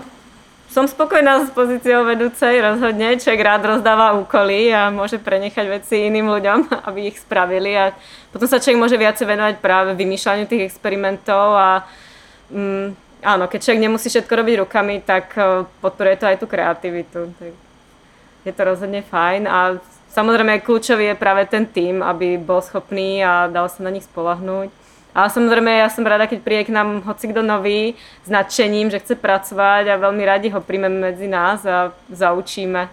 [0.73, 3.21] som spokojná s pozíciou vedúcej rozhodne.
[3.21, 7.93] Človek rád rozdáva úkoly a môže prenechať veci iným ľuďom, aby ich spravili a
[8.33, 11.85] potom sa človek môže viacej venovať práve vymýšľaniu tých experimentov a
[12.49, 17.21] mm, áno, keď človek nemusí všetko robiť rukami, tak eh, podporuje to aj tú kreativitu.
[17.37, 17.53] Tak
[18.43, 19.77] je to rozhodne fajn a
[20.13, 24.71] samozrejme kľúčový je práve ten tým, aby bol schopný a dal sa na nich spolahnúť.
[25.13, 27.93] Ale samozrejme, ja som rada, keď príde k nám hoci kto nový
[28.25, 32.89] s nadšením, že chce pracovať a veľmi radi ho príjmeme medzi nás a zaučíme.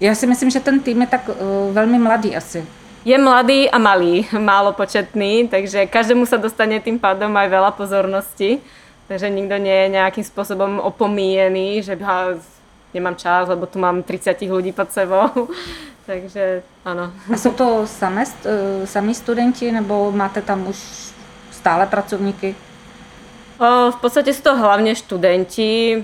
[0.00, 2.64] Já si myslím, že ten tým je tak uh, velmi mladý asi.
[3.04, 8.60] Je mladý a malý, málo početný, takže každému sa dostane tým pádom aj veľa pozornosti.
[9.08, 11.98] Takže nikto nie je nejakým spôsobom opomíjený, že
[12.94, 15.48] nemám čas, lebo tu mám 30 ľudí pod sebou.
[16.06, 17.12] Takže áno.
[17.32, 20.76] A jsou to samé, uh, samí studenti, nebo máte tam už
[21.50, 22.54] stále pracovníky?
[23.62, 26.02] O, v podstate sú to hlavne študenti,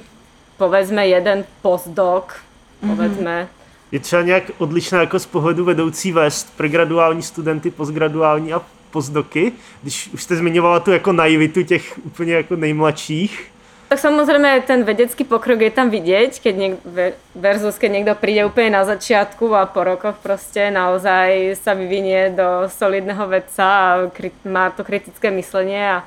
[0.54, 2.30] povedzme jeden postdoc,
[2.78, 3.48] povedzme.
[3.92, 9.52] Je třeba nějak odlišné jako z pohledu vedoucí vést pregraduální studenty, postgraduální a postdoky?
[9.82, 13.50] Když už jste zmiňovala tu jako naivitu těch úplně jako nejmladších,
[13.88, 18.44] Tak samozrejme ten vedecký pokrok je tam vidieť, keď niek- ve- versus keď niekto príde
[18.44, 24.36] úplne na začiatku a po rokoch proste naozaj sa vyvinie do solidného vedca a kri-
[24.44, 26.04] má to kritické myslenie a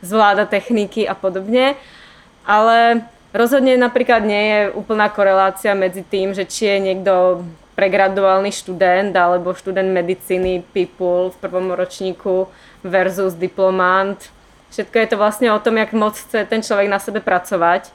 [0.00, 1.76] zvláda techniky a podobne.
[2.48, 3.04] Ale
[3.36, 7.44] rozhodne napríklad nie je úplná korelácia medzi tým, že či je niekto
[7.76, 12.48] pregraduálny študent alebo študent medicíny people v prvom ročníku
[12.80, 14.16] versus diplomant.
[14.70, 17.88] Všetko je to vlastne o tom, jak moc chce ten človek na sebe pracovať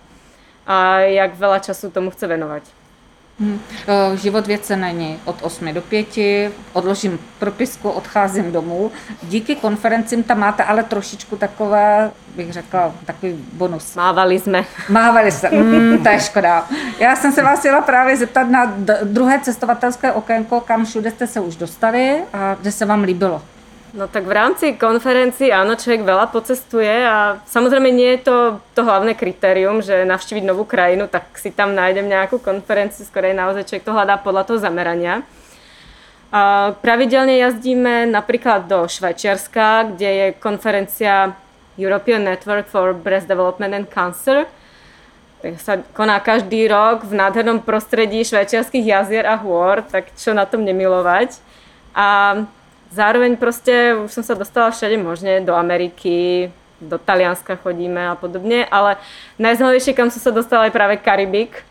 [0.67, 2.63] a jak veľa času tomu chce venovať.
[3.39, 3.59] Hm.
[4.11, 6.17] Uh, život vědce není od 8 do 5,
[6.73, 8.91] odložím propisku, odcházím domů.
[9.23, 13.95] Díky konferencím tam máte ale trošičku takové, bych řekla, takový bonus.
[13.95, 14.65] Mávali sme.
[14.89, 16.67] Mávali se, mm, to je škoda.
[16.99, 21.39] Já jsem se vás chtěla právě zeptat na druhé cestovatelské okénko, kam všude jste se
[21.39, 23.41] už dostali a kde se vám líbilo.
[23.93, 28.37] No tak v rámci konferencií áno, človek veľa pocestuje a samozrejme nie je to
[28.73, 33.37] to hlavné kritérium, že navštíviť novú krajinu, tak si tam nájdem nejakú konferenciu, z ktorej
[33.37, 35.21] naozaj človek to hľadá podľa toho zamerania.
[36.33, 41.37] A pravidelne jazdíme napríklad do Švajčiarska, kde je konferencia
[41.77, 44.49] European Network for Breast Development and Cancer.
[45.61, 50.65] Sa koná každý rok v nádhernom prostredí švajčiarských jazier a hôr, tak čo na tom
[50.65, 51.37] nemilovať.
[51.93, 52.41] A
[52.93, 58.69] zároveň proste už som sa dostala všade možne, do Ameriky, do Talianska chodíme a podobne,
[58.69, 59.01] ale
[59.41, 61.65] najzaujímavejšie, kam som sa dostala, je práve Karibik,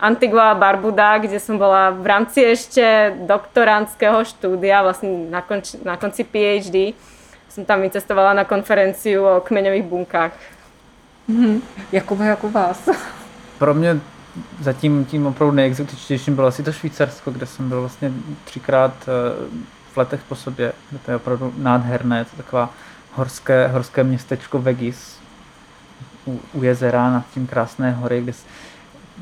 [0.00, 5.94] Antigua a Barbuda, kde som bola v rámci ešte doktorandského štúdia, vlastne na, konči, na
[5.94, 6.98] konci PhD.
[7.46, 10.34] Som tam vycestovala na konferenciu o kmeňových bunkách.
[11.92, 12.88] Jakub, jak u vás?
[13.58, 14.00] Pro mě
[14.60, 18.12] zatím tím opravdu nejexotičtějším bylo asi to Švýcarsko, kde jsem byl vlastně
[18.44, 20.72] třikrát eh, letech po sobě,
[21.04, 22.70] to je opravdu nádherné, je to taková
[23.14, 25.18] horské, horské městečko Vegis
[26.26, 28.32] u, u jezera nad tím krásné hory, kde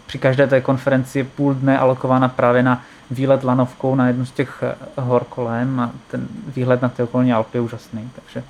[0.06, 4.30] při každé té konferenci je půl dne alokována právě na výlet lanovkou na jednu z
[4.30, 8.44] těch eh, hor kolem a ten výhled na ty okolní Alpy je úžasný, takže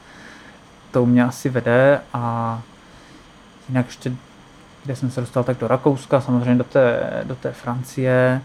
[0.90, 2.62] to mě asi vede a
[3.68, 4.12] jinak ještě
[4.84, 8.42] kde jsem se dostal tak do Rakouska, samozřejmě do té, do té Francie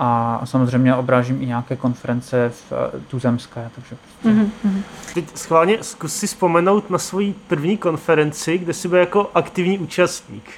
[0.00, 4.82] a samozřejmě obrážím i nějaké konference v eh, tuzemské, takže prostě Mhm,
[5.14, 10.50] Teď schválně zkus si vzpomenout na svoji první konferenci, kde jsi byl jako aktivní účastník.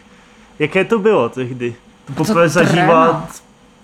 [0.58, 1.74] Jaké to bylo tehdy?
[2.06, 3.42] To poprvé zažívat,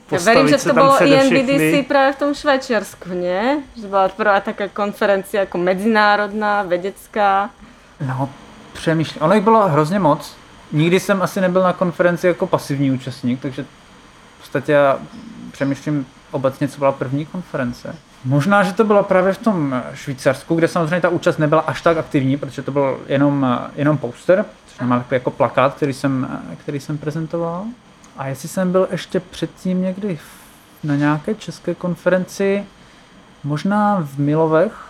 [0.08, 1.82] Ja verím, že to přede INBDC všechny.
[1.84, 3.60] práve v tom Švajčiarsku, nie?
[3.76, 7.50] Že bola prvá taká konferencia ako medzinárodná, vedecká.
[8.00, 8.28] no,
[8.72, 9.22] přemýšlím.
[9.22, 10.32] Ono jich bylo hrozně moc.
[10.72, 14.98] Nikdy jsem asi nebyl na konferenci jako pasivní účastník, takže v podstatě já
[15.58, 17.94] přemýšlím obecně, co byla první konference.
[18.24, 21.96] Možná, že to bylo právě v tom Švýcarsku, kde samozřejmě ta účast nebyla až tak
[21.96, 26.80] aktivní, protože to byl jenom, jenom poster, což znamená takový jako plakát, který jsem, který
[26.80, 27.64] jsem prezentoval.
[28.16, 30.18] A jestli jsem byl ještě předtím někdy
[30.84, 32.64] na nějaké české konferenci,
[33.44, 34.87] možná v Milovech,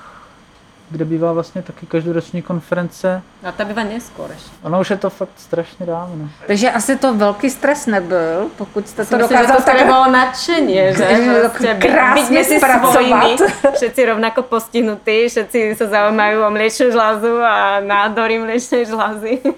[0.91, 3.23] kde bývá vlastně taky každoroční konference.
[3.45, 4.31] A ta bývá neskôr.
[4.63, 6.29] Ono už je to fakt strašně dávno.
[6.47, 9.87] Takže asi to velký stres nebyl, pokud jste to Myslím, že dokázal to tak...
[9.87, 11.05] bolo nadšenie, že
[11.61, 12.93] Že krásne byť medzi spracovať.
[12.93, 13.31] svojimi,
[13.75, 19.39] všetci rovnako postihnutí, všetci sa zaujímajú o mliečnú žlázu a nádory mliečnej žlázy.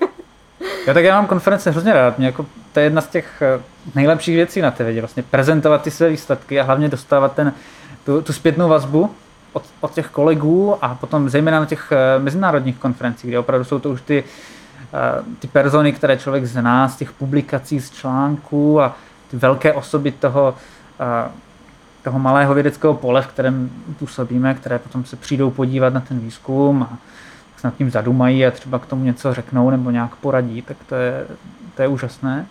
[0.87, 2.19] Jo, tak já mám konference hrozně rád.
[2.19, 3.63] Mě jako, to je jedna z těch eh,
[3.95, 5.01] nejlepších věcí na té vědě.
[5.01, 7.53] Vlastně prezentovat ty své výsledky a hlavně dostávat ten,
[8.05, 9.15] tu, tu zpětnou vazbu
[9.53, 13.79] od, od těch kolegů a potom zejména na těch eh, mezinárodních konferencích, kde opravdu jsou
[13.79, 18.97] to už ty, eh, ty persony, které člověk zná z těch publikací, z článků a
[19.31, 20.55] ty velké osoby toho,
[21.01, 21.31] eh,
[22.03, 26.83] toho malého vědeckého pole, v kterém působíme, které potom se přijdou podívat na ten výzkum
[26.83, 26.99] a
[27.57, 30.95] se nad tím zadumají a třeba k tomu něco řeknou nebo nějak poradí, tak to
[30.95, 31.27] je,
[31.77, 32.47] to je úžasné.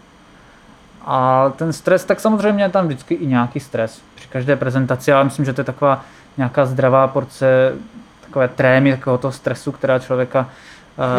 [1.05, 5.23] A ten stres, tak samozřejmě je tam vždycky i nějaký stres při každé prezentaci, ale
[5.23, 6.05] myslím, že to je taková
[6.39, 7.73] nějaká zdravá porce
[8.21, 10.49] takové trémy, takového toho stresu, která člověka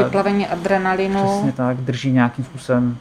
[0.00, 1.24] eh, Vyplavení adrenalinu.
[1.32, 2.96] přesně tak drží nějakým způsobem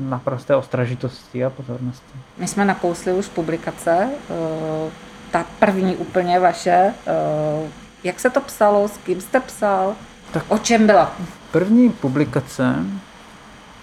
[0.00, 2.12] naprosté ostražitosti a pozornosti.
[2.38, 4.90] My jsme nakousli už publikace, eh,
[5.30, 6.92] ta první úplně vaše.
[7.06, 7.70] eh,
[8.04, 9.94] Jak se to psalo, s kým jste psal,
[10.32, 11.12] Tak- o čem byla?
[11.52, 12.74] První publikace,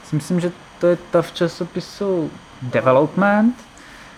[0.09, 2.29] si myslím, že to je ta v časopisu
[2.61, 3.55] Development,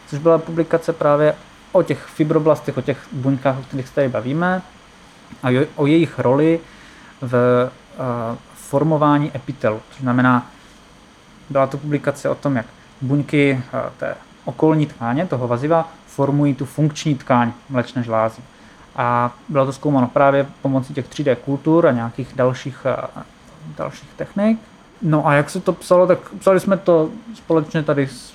[0.08, 1.36] což byla publikace právě
[1.76, 4.62] o těch fibroblastech, o těch buňkách, o kterých se tady bavíme,
[5.44, 6.60] a o jejich roli
[7.22, 7.34] v
[7.98, 9.82] uh, formování epitelu.
[9.92, 10.52] Což znamená,
[11.50, 12.66] byla to publikace o tom, jak
[13.02, 18.42] buňky uh, té okolní tkáně, toho vaziva, formují tu funkční tkáň mléčné žlázy.
[18.96, 23.24] A bylo to zkoumáno právě pomocí těch 3D kultur a nějakých dalších, uh,
[23.78, 24.60] dalších technik.
[25.02, 28.34] No a jak se to psalo, tak psali jsme to společně tady s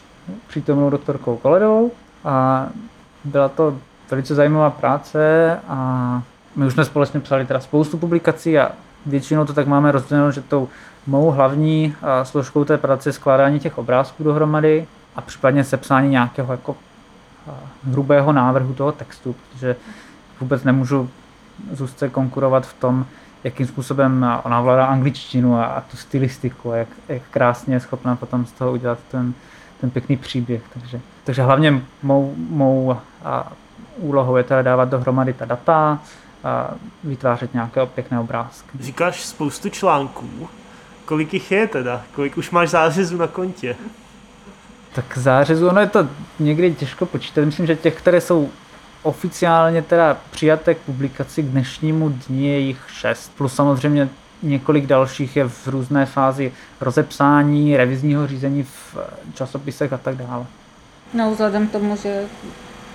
[0.48, 1.92] přítomnou doktorkou Koledovou
[2.24, 2.66] a
[3.24, 3.78] byla to
[4.11, 6.22] velice zajímavá práce a
[6.56, 8.72] my už jsme společně psali teda spoustu publikací a
[9.06, 10.68] většinou to tak máme rozděleno, že tou
[11.06, 16.76] mou hlavní složkou té práce je skládání těch obrázků dohromady a případně sepsání nějakého jako
[17.85, 19.76] hrubého návrhu toho textu, protože
[20.40, 21.11] vůbec nemůžu
[21.72, 23.06] Zuzce konkurovat v tom,
[23.44, 28.46] jakým způsobem ona ovládá angličtinu a, a tu stylistiku jak, jak krásně je schopná potom
[28.46, 29.35] z toho udělat ten,
[29.80, 30.62] ten pěkný příběh.
[30.72, 33.52] Takže, takže hlavně mou, mou a,
[33.96, 35.98] úlohou je teda dávat dohromady ta data
[36.44, 36.70] a
[37.04, 38.78] vytvářet nějaké pěkné obrázky.
[38.80, 40.48] Říkáš spoustu článků.
[41.04, 42.02] Kolik jich je teda?
[42.14, 43.76] Kolik už máš zářezů na kontě?
[44.94, 47.44] Tak zářezu, ono je to někdy těžko počítat.
[47.44, 48.50] Myslím, že těch, které jsou
[49.02, 53.32] oficiálně teda přijaté k publikaci k dnešnímu dni je jich šest.
[53.36, 54.08] Plus samozřejmě
[54.42, 58.96] několik dalších je v různé fázi rozepsání, revizního řízení v
[59.35, 60.46] časopisech a tak dále.
[61.14, 62.24] No, vzhledem k tomu, že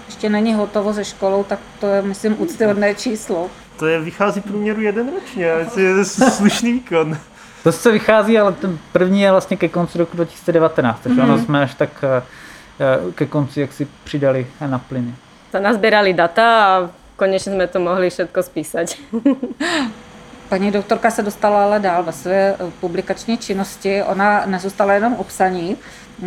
[0.05, 3.49] ještě není hotovo se školou, tak to je, myslím, úctyhodné číslo.
[3.79, 7.17] To je, vychází průměru jeden ročně, to je slušný výkon.
[7.63, 11.23] To se vychází, ale ten první je vlastně ke konci roku 2019, takže mm-hmm.
[11.23, 15.15] ono jsme až tak eh, ke konci, jak si přidali na plyny.
[15.55, 16.71] Sa nazbierali data a
[17.15, 18.87] konečne sme to mohli všetko spísať.
[20.49, 24.03] Paní doktorka se dostala ale dál ve své eh, publikační činnosti.
[24.03, 25.77] Ona nezůstala jenom u psaní.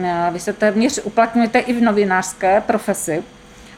[0.05, 3.25] Eh, Vy se téměř uplatňujete i v novinářské profesi.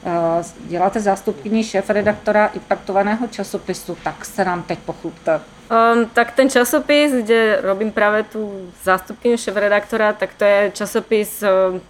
[0.04, 5.40] Eh, Děláte zástupkyní šéf-redaktora impaktovaného časopisu, tak se nám teď pochlupte.
[5.70, 11.80] Um, tak ten časopis, kde robím práve tú zástupkyňu šéf-redaktora, tak to je časopis um,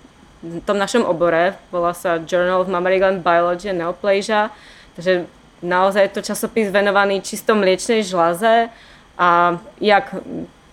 [0.43, 4.51] v tom našom obore, volá sa Journal of Mammary Biology and Neoplasia,
[4.97, 5.25] takže
[5.63, 8.69] naozaj je to časopis venovaný čisto mliečnej žlaze
[9.17, 10.17] a jak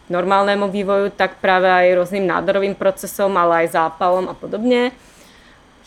[0.07, 4.95] normálnemu vývoju, tak práve aj rôznym nádorovým procesom, ale aj zápalom a podobne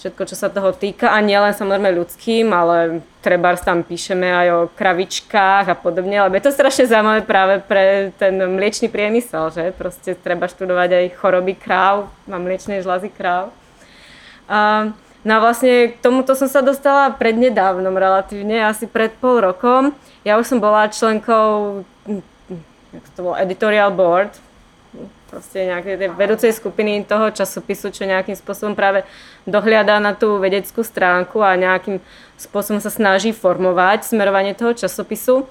[0.00, 4.60] všetko, čo sa toho týka a nielen samozrejme ľudským, ale trebárs tam píšeme aj o
[4.72, 10.16] kravičkách a podobne, lebo je to strašne zaujímavé práve pre ten mliečný priemysel, že proste
[10.16, 13.52] treba študovať aj choroby kráv, mám mliečnej žlazy kráv.
[14.48, 14.88] A,
[15.24, 19.92] no a vlastne k tomuto som sa dostala prednedávnom relatívne, asi pred pol rokom.
[20.24, 21.80] Ja už som bola členkou,
[22.92, 24.32] jak to bolo, editorial board,
[25.30, 29.06] proste nejakej tej vedúcej skupiny toho časopisu, čo nejakým spôsobom práve
[29.46, 32.02] dohliada na tú vedeckú stránku a nejakým
[32.34, 35.46] spôsobom sa snaží formovať smerovanie toho časopisu.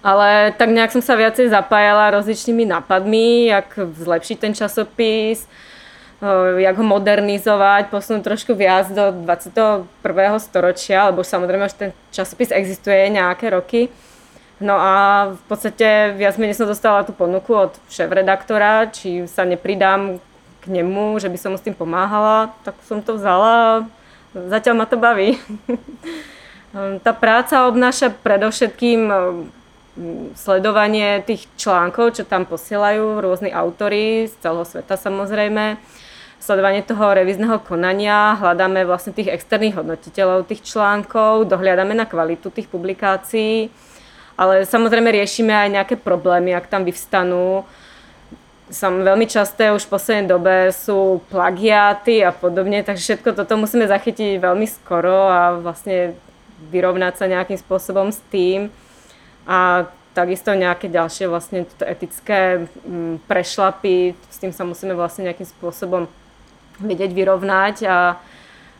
[0.00, 5.44] Ale tak nejak som sa viacej zapájala rozličnými nápadmi, jak zlepšiť ten časopis,
[6.60, 9.88] jak ho modernizovať, posunúť trošku viac do 21.
[10.36, 13.88] storočia, lebo samozrejme už ten časopis existuje nejaké roky.
[14.60, 14.94] No a
[15.32, 20.20] v podstate viac menej som dostala tú ponuku od šéf-redaktora, či sa nepridám
[20.60, 23.68] k nemu, že by som mu s tým pomáhala, tak som to vzala a
[24.36, 25.40] zatiaľ ma to baví.
[27.02, 29.10] Tá práca obnáša predovšetkým
[30.38, 35.82] sledovanie tých článkov, čo tam posielajú rôzni autory z celého sveta samozrejme,
[36.40, 42.66] sledovanie toho revízneho konania, hľadáme vlastne tých externých hodnotiteľov tých článkov, dohliadame na kvalitu tých
[42.72, 43.68] publikácií,
[44.40, 47.68] ale samozrejme riešime aj nejaké problémy, ak tam vyvstanú.
[48.72, 53.84] Som veľmi časté už v poslednej dobe sú plagiáty a podobne, takže všetko toto musíme
[53.84, 56.16] zachytiť veľmi skoro a vlastne
[56.72, 58.72] vyrovnať sa nejakým spôsobom s tým.
[59.44, 66.08] A takisto nejaké ďalšie vlastne etické mm, prešlapy, s tým sa musíme vlastne nejakým spôsobom
[66.80, 68.20] vedieť vyrovnať a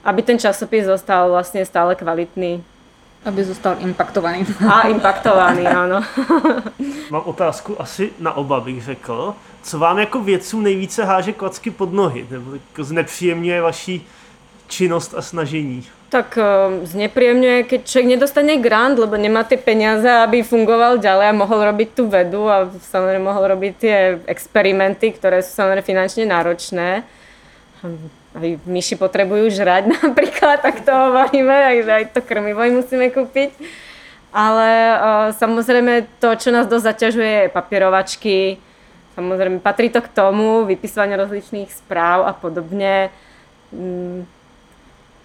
[0.05, 2.65] aby ten časopis zostal vlastně stále kvalitný.
[3.25, 4.47] Aby zůstal impaktovaný.
[4.69, 6.01] A impaktovaný, ano.
[7.11, 9.35] Mám otázku asi na oba, bych řekl.
[9.63, 12.27] Co vám jako vědcům nejvíce háže klacky pod nohy?
[12.31, 14.07] Nebo jako znepříjemňuje vaší
[14.69, 15.85] činnost a snažení?
[16.09, 21.39] Tak uh, znepríjemňuje, keď človek nedostane grant, lebo nemá tie peniaze, aby fungoval ďalej a
[21.39, 27.07] mohol robiť tú vedu a samozrejme mohol robiť tie experimenty, ktoré sú samozrejme finančne náročné.
[28.37, 33.57] Aj myši potrebujú žrať napríklad, tak to hovoríme, takže aj to krmivo im musíme kúpiť.
[34.31, 38.39] Ale uh, samozrejme to, čo nás dosť zaťažuje, je papierovačky.
[39.19, 43.11] Samozrejme patrí to k tomu, vypisovanie rozličných správ a podobne.
[43.75, 44.23] Mm,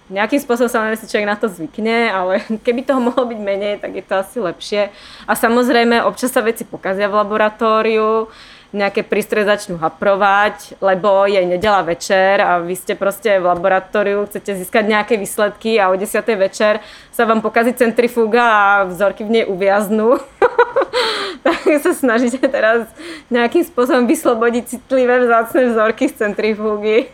[0.05, 3.93] nejakým spôsobom samozrejme si človek na to zvykne, ale keby toho mohlo byť menej, tak
[3.97, 4.81] je to asi lepšie.
[5.25, 8.29] A samozrejme, občas sa veci pokazia v laboratóriu,
[8.75, 14.59] nejaké prístroje začnú haprovať, lebo je nedela večer a vy ste proste v laboratóriu, chcete
[14.59, 16.11] získať nejaké výsledky a o 10.
[16.35, 16.83] večer
[17.15, 20.19] sa vám pokazí centrifuga a vzorky v nej uviaznú.
[21.47, 22.83] tak sa snažíte teraz
[23.31, 27.07] nejakým spôsobom vyslobodiť citlivé vzácne vzorky z centrifugy.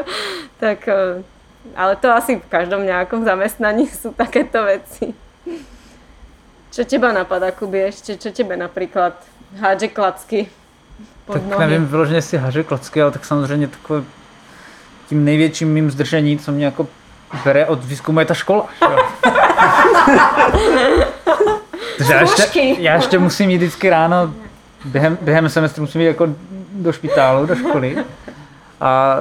[0.64, 1.20] tak eh,
[1.76, 5.12] ale to asi v každom nejakom zamestnaní sú takéto veci.
[6.72, 8.16] Čo teba napadá, Kuby, ešte?
[8.16, 9.12] Čo tebe napríklad
[9.60, 10.48] hádže klacky
[11.26, 11.66] pod Tak nohy?
[11.66, 14.02] nevím vyloženě, jestli haže klocky, ale tak samozřejmě takové
[15.08, 16.86] tím největším mým zdržení, co mě jako
[17.44, 18.66] bere od výzkumu, je ta škola.
[18.78, 18.98] že jo.
[21.98, 22.76] Takže já, ještě, Zkoušky.
[22.78, 24.34] já ještě musím jít vždycky ráno,
[24.84, 26.28] během, během semestru musím jít jako
[26.72, 27.96] do špitálu, do školy.
[28.80, 29.16] A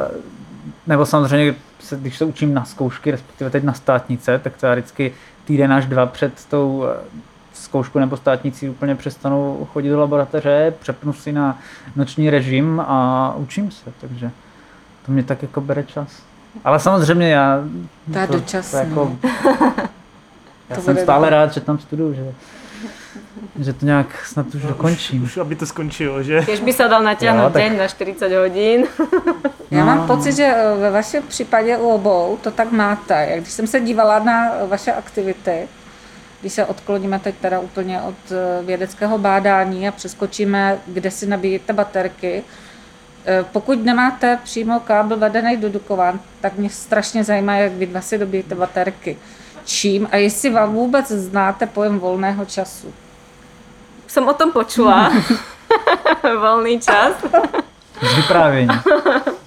[0.87, 4.73] nebo samozřejmě, se, když se učím na zkoušky, respektive teď na státnice, tak to já
[4.73, 5.13] vždycky
[5.45, 6.97] týden až dva před tou eh,
[7.71, 11.59] zkoušku nebo státnicí úplně přestanu chodit do laboratoře, přepnu si na
[11.95, 14.31] noční režim a učím se, takže
[15.05, 16.07] to mě tak jako bere čas.
[16.63, 17.59] Ale samozřejmě já...
[18.13, 18.79] To je dočasný.
[18.79, 19.17] jako,
[20.69, 21.29] já To jsem stále dobré.
[21.39, 22.25] rád, že tam studuju, že,
[23.59, 25.23] že to nějak snad už dokončím.
[25.23, 26.41] Už aby to skončilo, že?
[26.43, 28.83] Keď by sa dal Jo, tak- deň na 40 hodín.
[29.71, 29.85] Já No.
[29.85, 33.15] mám pocit, že eh, ve vašem případě u obou to tak máte.
[33.31, 35.67] Jak když jsem se dívala na eh, vaše aktivity,
[36.41, 41.73] když se odkloníme teď teda úplně od eh, vědeckého bádání a přeskočíme, kde si nabíjíte
[41.73, 42.43] baterky,
[43.25, 48.01] eh, pokud nemáte přímo kábel vedený do Dukovan, tak mě strašně zajímá, jak vy dva
[48.01, 49.17] si dobíjíte baterky.
[49.65, 52.93] Čím a jestli vám vůbec znáte pojem volného času.
[54.07, 55.07] Som o tom počula.
[56.23, 57.15] Voľný čas.
[58.03, 58.75] Z vyprávění.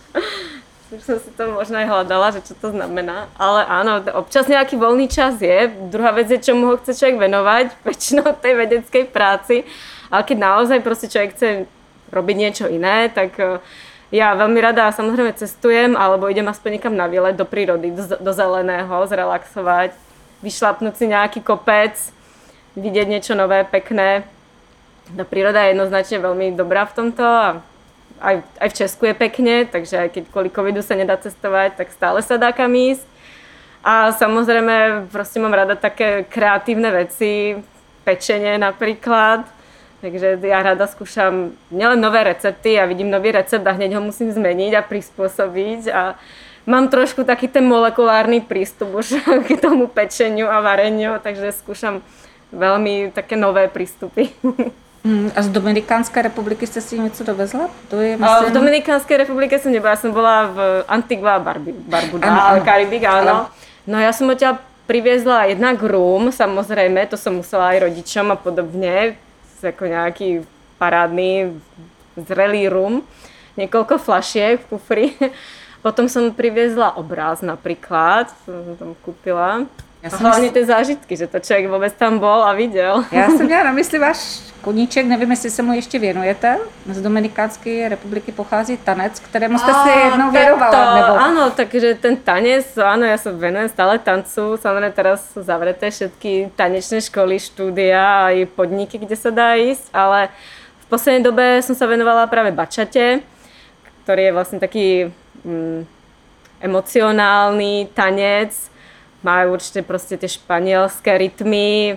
[0.95, 3.26] Už som si to možno aj hľadala, že čo to znamená.
[3.34, 5.74] Ale áno, občas nejaký voľný čas je.
[5.90, 9.66] Druhá vec je, čomu ho chce človek venovať, väčšinou tej vedeckej práci.
[10.07, 11.49] Ale keď naozaj proste človek chce
[12.14, 13.59] robiť niečo iné, tak eh,
[14.14, 18.30] ja veľmi rada samozrejme cestujem, alebo idem aspoň niekam na výlet do prírody, do, do
[18.30, 19.90] zeleného, zrelaxovať,
[20.38, 21.99] vyšlapnúť si nejaký kopec,
[22.78, 24.22] vidieť niečo nové, pekné.
[25.11, 27.59] Tá príroda je jednoznačne veľmi dobrá v tomto a
[28.21, 31.89] aj, aj v Česku je pekne, takže aj keď kvôli covidu sa nedá cestovať, tak
[31.91, 33.07] stále sa dá kam ísť.
[33.85, 37.61] A samozrejme, proste mám rada také kreatívne veci,
[38.05, 39.45] pečenie napríklad.
[40.01, 44.33] Takže ja rada skúšam nielen nové recepty, ja vidím nový recept a hneď ho musím
[44.33, 45.83] zmeniť a prispôsobiť.
[45.89, 46.17] A
[46.69, 52.05] mám trošku taký ten molekulárny prístup už k tomu pečeniu a vareniu, takže skúšam
[52.53, 54.29] veľmi také nové prístupy.
[55.05, 57.68] Hmm, A z Dominikánské republiky jste si něco dovezla?
[57.88, 58.50] To je, myslím...
[58.50, 62.64] v Dominikánskej republike som nebola, ja som bola v Antigua Barbi- Barbuda, Áno, ale áno.
[62.64, 63.28] Karibik, áno.
[63.28, 63.46] Áno.
[63.84, 69.20] No ja som odtiaľ priviezla jednak rum, samozrejme, to som musela aj rodičom a podobne,
[69.61, 70.28] ako nejaký
[70.80, 71.52] parádny
[72.16, 73.05] zrelý rum,
[73.61, 75.07] niekoľko flašiek v kufri.
[75.84, 79.68] Potom som priviezla obráz napríklad, som tam kúpila.
[80.05, 80.55] Já A jsem, hlavně mysl...
[80.55, 83.05] ty zážitky, že to člověk vůbec tam bol a viděl.
[83.12, 86.59] já jsem měla na mysli váš koníček, nevím, jestli se mu ještě věnujete.
[86.86, 90.94] Z Dominikánské republiky pochází tanec, kterému jste se jednou věnovala.
[90.94, 91.20] Nebo...
[91.20, 94.57] Áno, takže ten tanec, áno, ja sa venujem stále tancu.
[94.57, 99.88] Samozrejme teraz sú zavreté všetky tanečné školy, štúdia a aj podniky, kde sa dá ísť,
[99.92, 100.28] ale
[100.80, 103.20] v poslednej dobe som sa venovala práve bačate,
[104.05, 105.12] ktorý je vlastne taký
[105.44, 105.80] mm,
[106.61, 108.74] emocionálny tanec.
[109.25, 111.97] Majú určite proste tie španielské rytmy,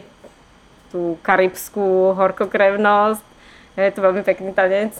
[0.91, 3.25] tú karibskú horkokrevnosť.
[3.78, 4.95] Je to veľmi pekný tanec.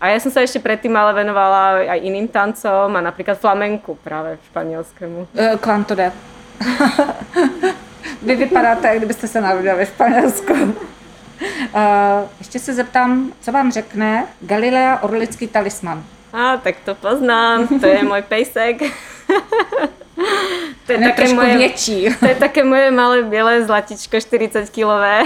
[0.00, 4.36] A ja som sa ešte predtým ale venovala aj iným tancom a napríklad flamenku práve
[4.52, 5.28] španielskému.
[5.36, 6.12] Eh, K vám to jde.
[8.22, 10.52] Vy vypadáte, jak kdybyste se narodila ve Španělsku.
[10.52, 16.04] Uh, ještě se zeptám, co vám řekne Galilea Orlický talisman.
[16.32, 18.82] A tak to poznám, to je môj pejsek.
[20.86, 22.08] to je je také moje, větší.
[22.20, 25.22] to je také moje malé biele zlatičko 40 kilové.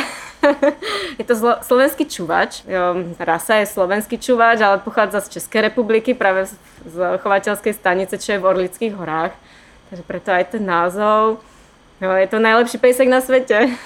[1.18, 2.62] je to zlo, slovenský čuvač.
[2.68, 6.54] Jo, rasa je slovenský čuvač, ale pochádza z Českej republiky, práve z,
[6.86, 9.32] z chovateľskej stanice, čo je v Orlických horách.
[9.90, 11.38] Takže preto aj ten názov.
[12.00, 13.68] Jo, je to najlepší pejsek na svete.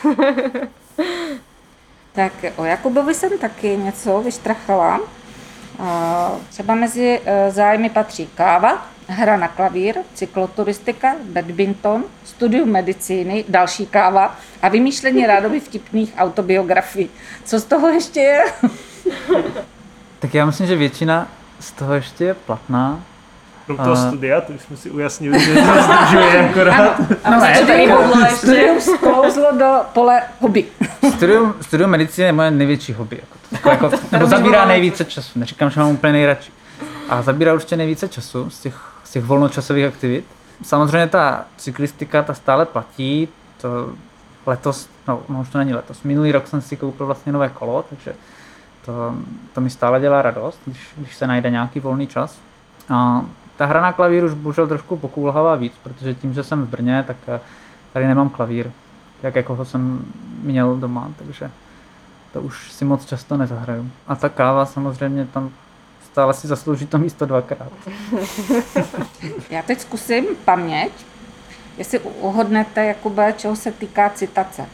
[2.14, 5.00] Tak o Jakubovi jsem taky něco vyštrachala.
[6.50, 14.36] Třeba mezi uh, zájmy patří káva, hra na klavír, cykloturistika, badminton, studium medicíny, další káva
[14.62, 17.10] a vymýšlení rádoby vtipných autobiografií.
[17.44, 18.44] Co z toho ještě je?
[20.18, 21.28] Tak já myslím, že většina
[21.60, 23.00] z toho ještě je platná.
[23.68, 27.00] No toho A- studia, to už jsme si ujasnili, že to zdržuje akorát.
[27.24, 28.36] Ano, ne, tady hodlo ještě.
[28.36, 30.64] studium sklouzlo do pole hobby.
[31.16, 33.20] Studium, studium medicíny je moje největší hobby.
[33.52, 35.38] Jako, jako, nebo zabírá nejvíce času.
[35.38, 36.52] Neříkám, že mám úplně nejradši.
[37.08, 38.80] A zabírá určitě nejvíce času z těch,
[39.14, 40.24] těch volnočasových aktivit.
[40.62, 43.28] Samozřejmě ta cyklistika, ta stále platí.
[43.60, 43.92] To
[44.46, 47.84] letos, no, no už to není letos, minulý rok jsem si koupil vlastně nové kolo,
[47.90, 48.14] takže
[48.84, 49.14] to,
[49.52, 52.38] to mi stále dělá radost, když, když se najde nějaký volný čas.
[52.88, 53.24] A
[53.56, 57.04] ta hra na klavír už bohužel trošku pokulhává víc, protože tím, že jsem v Brně,
[57.06, 57.40] tak eh,
[57.92, 58.70] tady nemám klavír,
[59.22, 60.04] jak jako ho jsem
[60.42, 61.50] měl doma, takže
[62.32, 63.90] to už si moc často nezahraju.
[64.06, 65.50] A ta káva samozřejmě tam
[66.14, 67.72] stále si zaslouží to místo dvakrát.
[69.50, 70.92] Já teď zkusím paměť,
[71.78, 74.66] jestli uhodnete, Jakube, čeho se týká citace.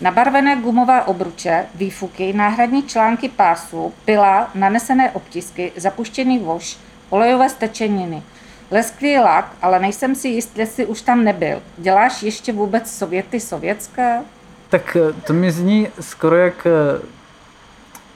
[0.00, 6.78] Nabarvené gumové obruče, výfuky, náhradní články pásu, pila, nanesené obtisky, zapuštěný voš,
[7.10, 8.22] olejové stečeniny.
[8.70, 11.62] Lesklý lak, ale nejsem si jist, jestli už tam nebyl.
[11.78, 14.22] Děláš ještě vůbec sověty sovětské?
[14.68, 17.06] Tak eh, to mi zní skoro jak eh,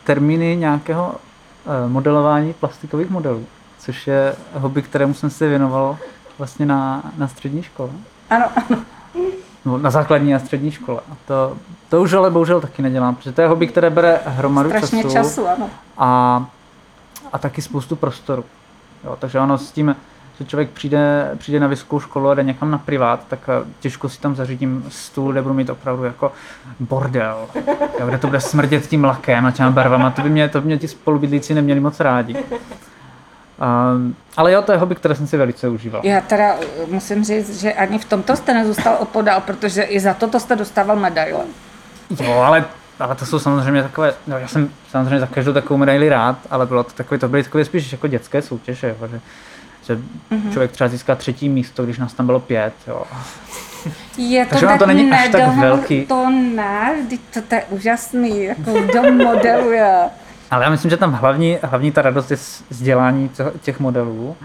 [0.05, 1.15] termíny nějakého
[1.89, 3.45] modelování plastikových modelů,
[3.79, 5.99] což je hobby, kterému jsem se věnoval
[6.39, 7.91] vlastně na, na střední škole.
[8.31, 8.47] Ano,
[9.65, 11.01] No, na základní a střední škole.
[11.13, 11.57] A to,
[11.89, 15.13] to už ale bohužel taky nedělám, protože to je hobby, které bere hromadu strašně času,
[15.13, 15.71] času, ano.
[15.99, 16.45] A,
[17.33, 18.45] a taky spoustu prostoru.
[19.05, 19.97] Jo, takže ono s tím,
[20.39, 24.09] že člověk přijde, přijde na vysokou školu a jde někam na privát, tak eh, těžko
[24.09, 26.33] si tam zařídím stůl, kde budu mít opravdu jako
[26.81, 27.49] bordel,
[28.01, 30.11] jo, kde to bude smrdět tím lakem a těma barvama.
[30.11, 32.37] To by mě, to by mě ti spolubydlíci neměli moc rádi.
[33.95, 36.01] Um, ale jo, to je hobby, které jsem si velice užíval.
[36.05, 40.15] Já teda eh, musím říct, že ani v tomto jste nezůstal opodál, protože i za
[40.15, 41.45] toto jste dostával medaile.
[42.21, 42.65] Jo, ale,
[43.01, 46.67] ale to jsou samozřejmě takové, no já jsem samozřejmě za každou takovou medaili rád, ale
[46.67, 49.21] bylo to takové, to byly takové spíš jako dětské soutěže, jo, že,
[49.87, 50.51] že mm-hmm.
[50.53, 53.03] člověk třeba získá třetí místo, když nás tam bylo pět, jo.
[54.19, 56.07] Je to Takže tak to není až tak velký.
[56.07, 56.95] To ne,
[57.35, 59.95] to, to je úžasný, jako kdo modeluje.
[60.51, 63.81] Ale já myslím, že tam hlavní, hlavní ta radost je z z dělání toho- těch
[63.81, 64.37] modelů.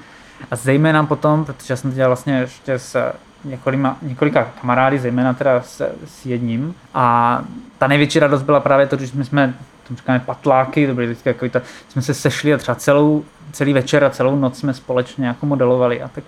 [0.51, 3.13] A zejména potom, protože já jsem to dělal vlastně ještě s
[3.43, 6.75] několika, několika kamarády, zejména teda s, s jedním.
[6.93, 7.41] A
[7.77, 9.53] ta největší radost byla právě to, když my jsme,
[9.87, 13.73] tam říkáme patláky, to byly vždycky takový to, jsme se sešli a třeba celou, celý
[13.73, 16.01] večer a celou noc jsme společně jako modelovali.
[16.01, 16.23] A tak,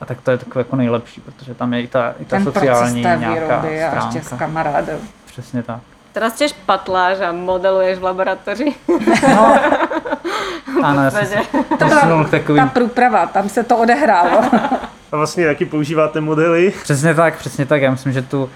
[0.00, 2.42] a tak to je takové jako nejlepší, protože tam je i ta, i ta Ten
[2.42, 4.98] proces sociální té nějaká výroby a ještě s kamarádem.
[5.26, 5.80] Přesně tak.
[6.12, 8.74] Teraz tiež patláš a modeluješ v laboratórii.
[9.28, 9.56] No,
[10.82, 11.36] ano, já jsem se
[11.78, 14.40] To takovým ta průprava, tam se to odehrálo.
[15.12, 16.72] A vlastně taky používáte modely.
[16.82, 17.82] Přesně tak, přesně tak.
[17.82, 18.50] Já myslím, že tu uh,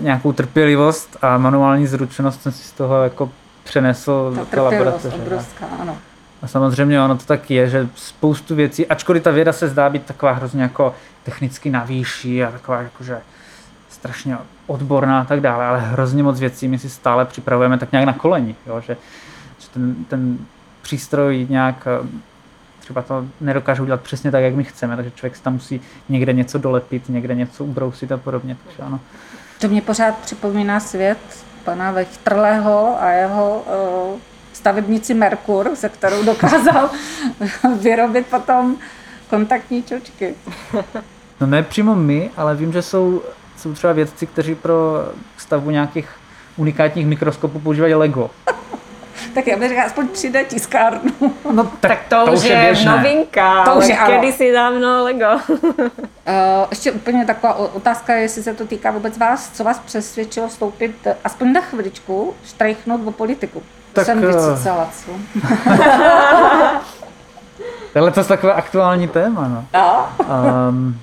[0.00, 3.30] nějakou trpělivost a manuální zručnost jsem si z toho jako
[3.64, 5.16] přenesl Ta do té trpělivost laboratoře.
[5.22, 5.96] obrovská, ano.
[6.42, 10.06] A samozřejmě ono to tak je, že spoustu věcí, ačkoliv ta věda se zdá být
[10.06, 13.20] taková hrozně jako technicky navýší a taková jakože
[13.88, 18.06] strašně odborná a tak dále, ale hrozně moc věcí my si stále připravujeme tak nějak
[18.06, 18.80] na koleni, jo?
[18.80, 18.96] Že,
[19.58, 20.38] že ten, ten
[20.82, 22.08] přístroj nějak eh,
[22.80, 26.32] třeba to nedokážou dělat přesně tak, jak my chceme, takže člověk si tam musí někde
[26.32, 28.56] něco dolepit, někde něco ubrousit a podobně.
[28.64, 29.00] Takže ano.
[29.60, 31.18] To mě pořád připomíná svět
[31.64, 33.64] pana Vechtrlého a jeho
[34.12, 34.20] uh,
[34.60, 36.90] stavebnici Merkur, se kterou dokázal
[37.80, 38.76] vyrobit potom
[39.30, 40.34] kontaktní čočky.
[41.40, 43.22] No ne přímo my, ale vím, že jsou,
[43.56, 44.74] jsou třeba vědci, kteří pro
[45.36, 46.08] stavbu nějakých
[46.56, 48.30] unikátních mikroskopů používají Lego.
[49.34, 51.12] tak já bych řekla, aspoň 3D tiskárnu.
[51.52, 55.40] No tak, tak to, to už je, je novinka, to už je, si dávno Lego.
[55.48, 55.66] uh,
[56.70, 61.52] ještě úplně taková otázka, jestli se to týká vůbec vás, co vás přesvědčilo vstoupit aspoň
[61.52, 63.62] na chviličku, štrajchnout o politiku.
[63.92, 65.10] Tak, jsem vycicala, co?
[67.92, 69.64] Tohle to je takové aktuální téma, no.
[69.74, 70.08] no.
[70.68, 71.00] Um,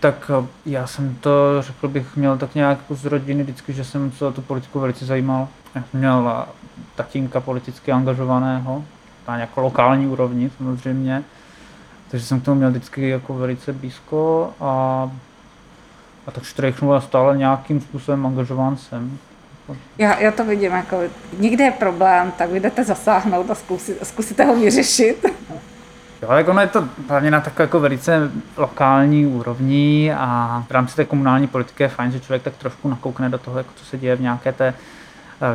[0.00, 0.30] tak
[0.66, 4.32] já jsem to, řekl bych, měl tak nějak z rodiny vždycky, že jsem se o
[4.32, 5.48] tu politiku velice zajímal.
[5.74, 6.46] Já jsem měl
[6.94, 8.84] tatínka politicky angažovaného,
[9.28, 11.24] na jako lokální úrovni samozřejmě.
[12.10, 15.10] Takže jsem k tomu měl vždycky jako velice blízko a,
[16.26, 19.18] a tak štrejchnul a stále nějakým způsobem angažován jsem.
[19.98, 21.00] Já, já to vidím, jako
[21.38, 25.26] někde je problém, tak vy jdete zasáhnout a zkusit, zkusíte ho vyřešit.
[26.22, 30.96] Jo, tak ono je to hlavně na takové jako velice lokální úrovni a v rámci
[30.96, 33.98] té komunální politiky je fajn, že člověk tak trošku nakoukne do toho, jako co se
[33.98, 34.74] děje v nějaké té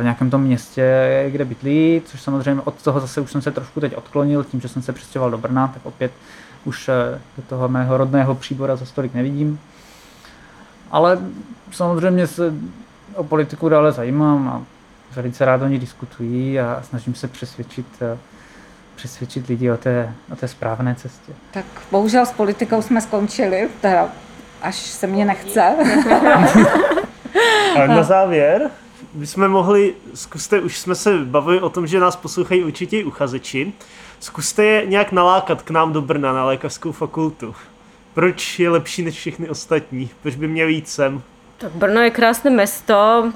[0.00, 0.84] v nějakém tom městě,
[1.30, 4.68] kde bydlí, což samozřejmě od toho zase už jsem se trošku teď odklonil, tím, že
[4.68, 6.12] jsem se přestěhoval do Brna, tak opět
[6.64, 9.60] už eh, do toho mého rodného příbora za stolik nevidím.
[10.90, 11.18] Ale
[11.70, 12.54] samozřejmě se
[13.16, 14.62] o politiku dále zajímám a
[15.16, 18.18] velice rád o ní diskutují a snažím se přesvědčit eh,
[18.96, 21.32] přesvědčit lidi o té, o té správné cestě.
[21.50, 24.08] Tak bohužel s politikou jsme skončili, teda
[24.62, 25.76] až se mě nechce.
[27.76, 28.70] A na závěr
[29.14, 33.72] bychom mohli, zkuste, už jsme se bavili o tom, že nás poslouchají určitě uchazeči,
[34.20, 37.54] zkuste je nějak nalákat k nám do Brna na lékařskou fakultu.
[38.14, 40.10] Proč je lepší než všechny ostatní?
[40.22, 41.22] Proč by měl jít sem?
[41.58, 43.32] Tak Brno je krásné mesto,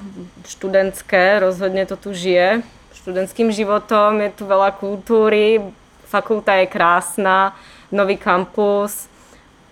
[0.46, 2.62] študentské, rozhodně to tu žije.
[2.92, 5.62] Študentským životom je tu veľa kultúry,
[6.04, 7.54] fakulta je krásna,
[7.92, 9.06] nový kampus,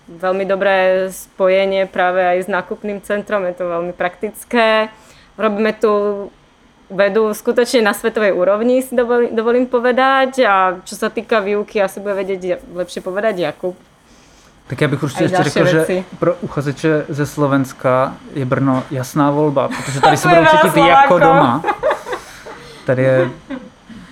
[0.07, 4.89] veľmi dobré spojenie práve aj s nákupným centrom, je to veľmi praktické.
[5.37, 5.91] Robíme tu
[6.87, 10.47] vedu skutočne na svetovej úrovni, si dovolím, povedať.
[10.47, 13.75] A čo sa týka výuky, asi bude vedieť lepšie povedať Jakub.
[14.67, 15.95] Tak já bych určitě ještě řekl, věci.
[16.11, 21.19] že pro uchazeče ze Slovenska je Brno jasná volba, protože tady se budou cítit jako
[21.19, 21.63] doma.
[22.85, 23.29] Tady je,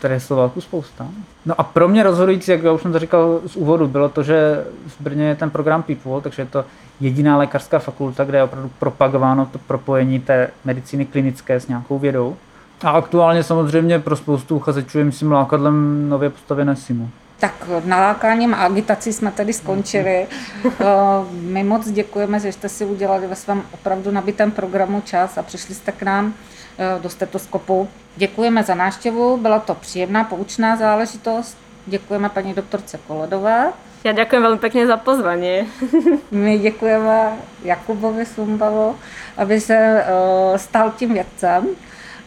[0.01, 1.07] tady je Slováků spousta.
[1.45, 4.23] No a pro mě rozhodující, jak já už jsem to říkal z úvodu, bylo to,
[4.23, 6.65] že v Brně je ten program People, takže je to
[6.99, 12.35] jediná lékařská fakulta, kde je opravdu propagováno to propojení té medicíny klinické s nějakou vědou.
[12.83, 17.09] A aktuálně samozřejmě pro spoustu uchazečů je, myslím, lákadlem nově postavené SIMu.
[17.39, 17.53] Tak
[17.85, 20.27] nalákáním a agitací jsme tady skončili.
[20.65, 20.85] Eh,
[21.31, 25.75] my moc děkujeme, že jste si udělali ve svém opravdu nabitém programu čas a přišli
[25.75, 26.33] jste k nám
[26.77, 27.89] eh, do stetoskopu.
[28.15, 31.57] Děkujeme za návštěvu, byla to příjemná, poučná záležitost.
[31.85, 33.73] Děkujeme paní doktorce Kolodové.
[34.03, 35.67] Já děkuji velmi pěkně za pozvání.
[36.31, 37.31] My děkujeme
[37.63, 38.95] Jakubovi Sumbalo,
[39.37, 40.05] aby se
[40.51, 41.67] uh, stal tím vědcem,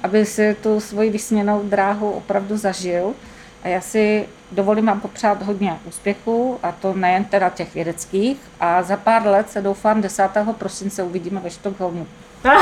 [0.02, 3.14] aby si tu svoji vysněnou dráhu opravdu zažil.
[3.62, 8.38] A já si dovolím vám popřát hodně úspěchů, a to nejen teda těch vědeckých.
[8.61, 10.28] A za pár let se doufám 10.
[10.59, 12.06] prosince uvidíme ve Štokholmu.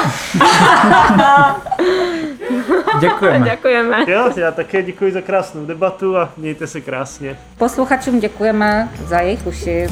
[3.01, 3.51] děkujeme.
[3.51, 4.05] Děkujeme.
[4.11, 7.39] Jo, já také děkuji za krásnou debatu a mějte se krásně.
[7.59, 9.89] Posluchačům děkujeme za jejich uši.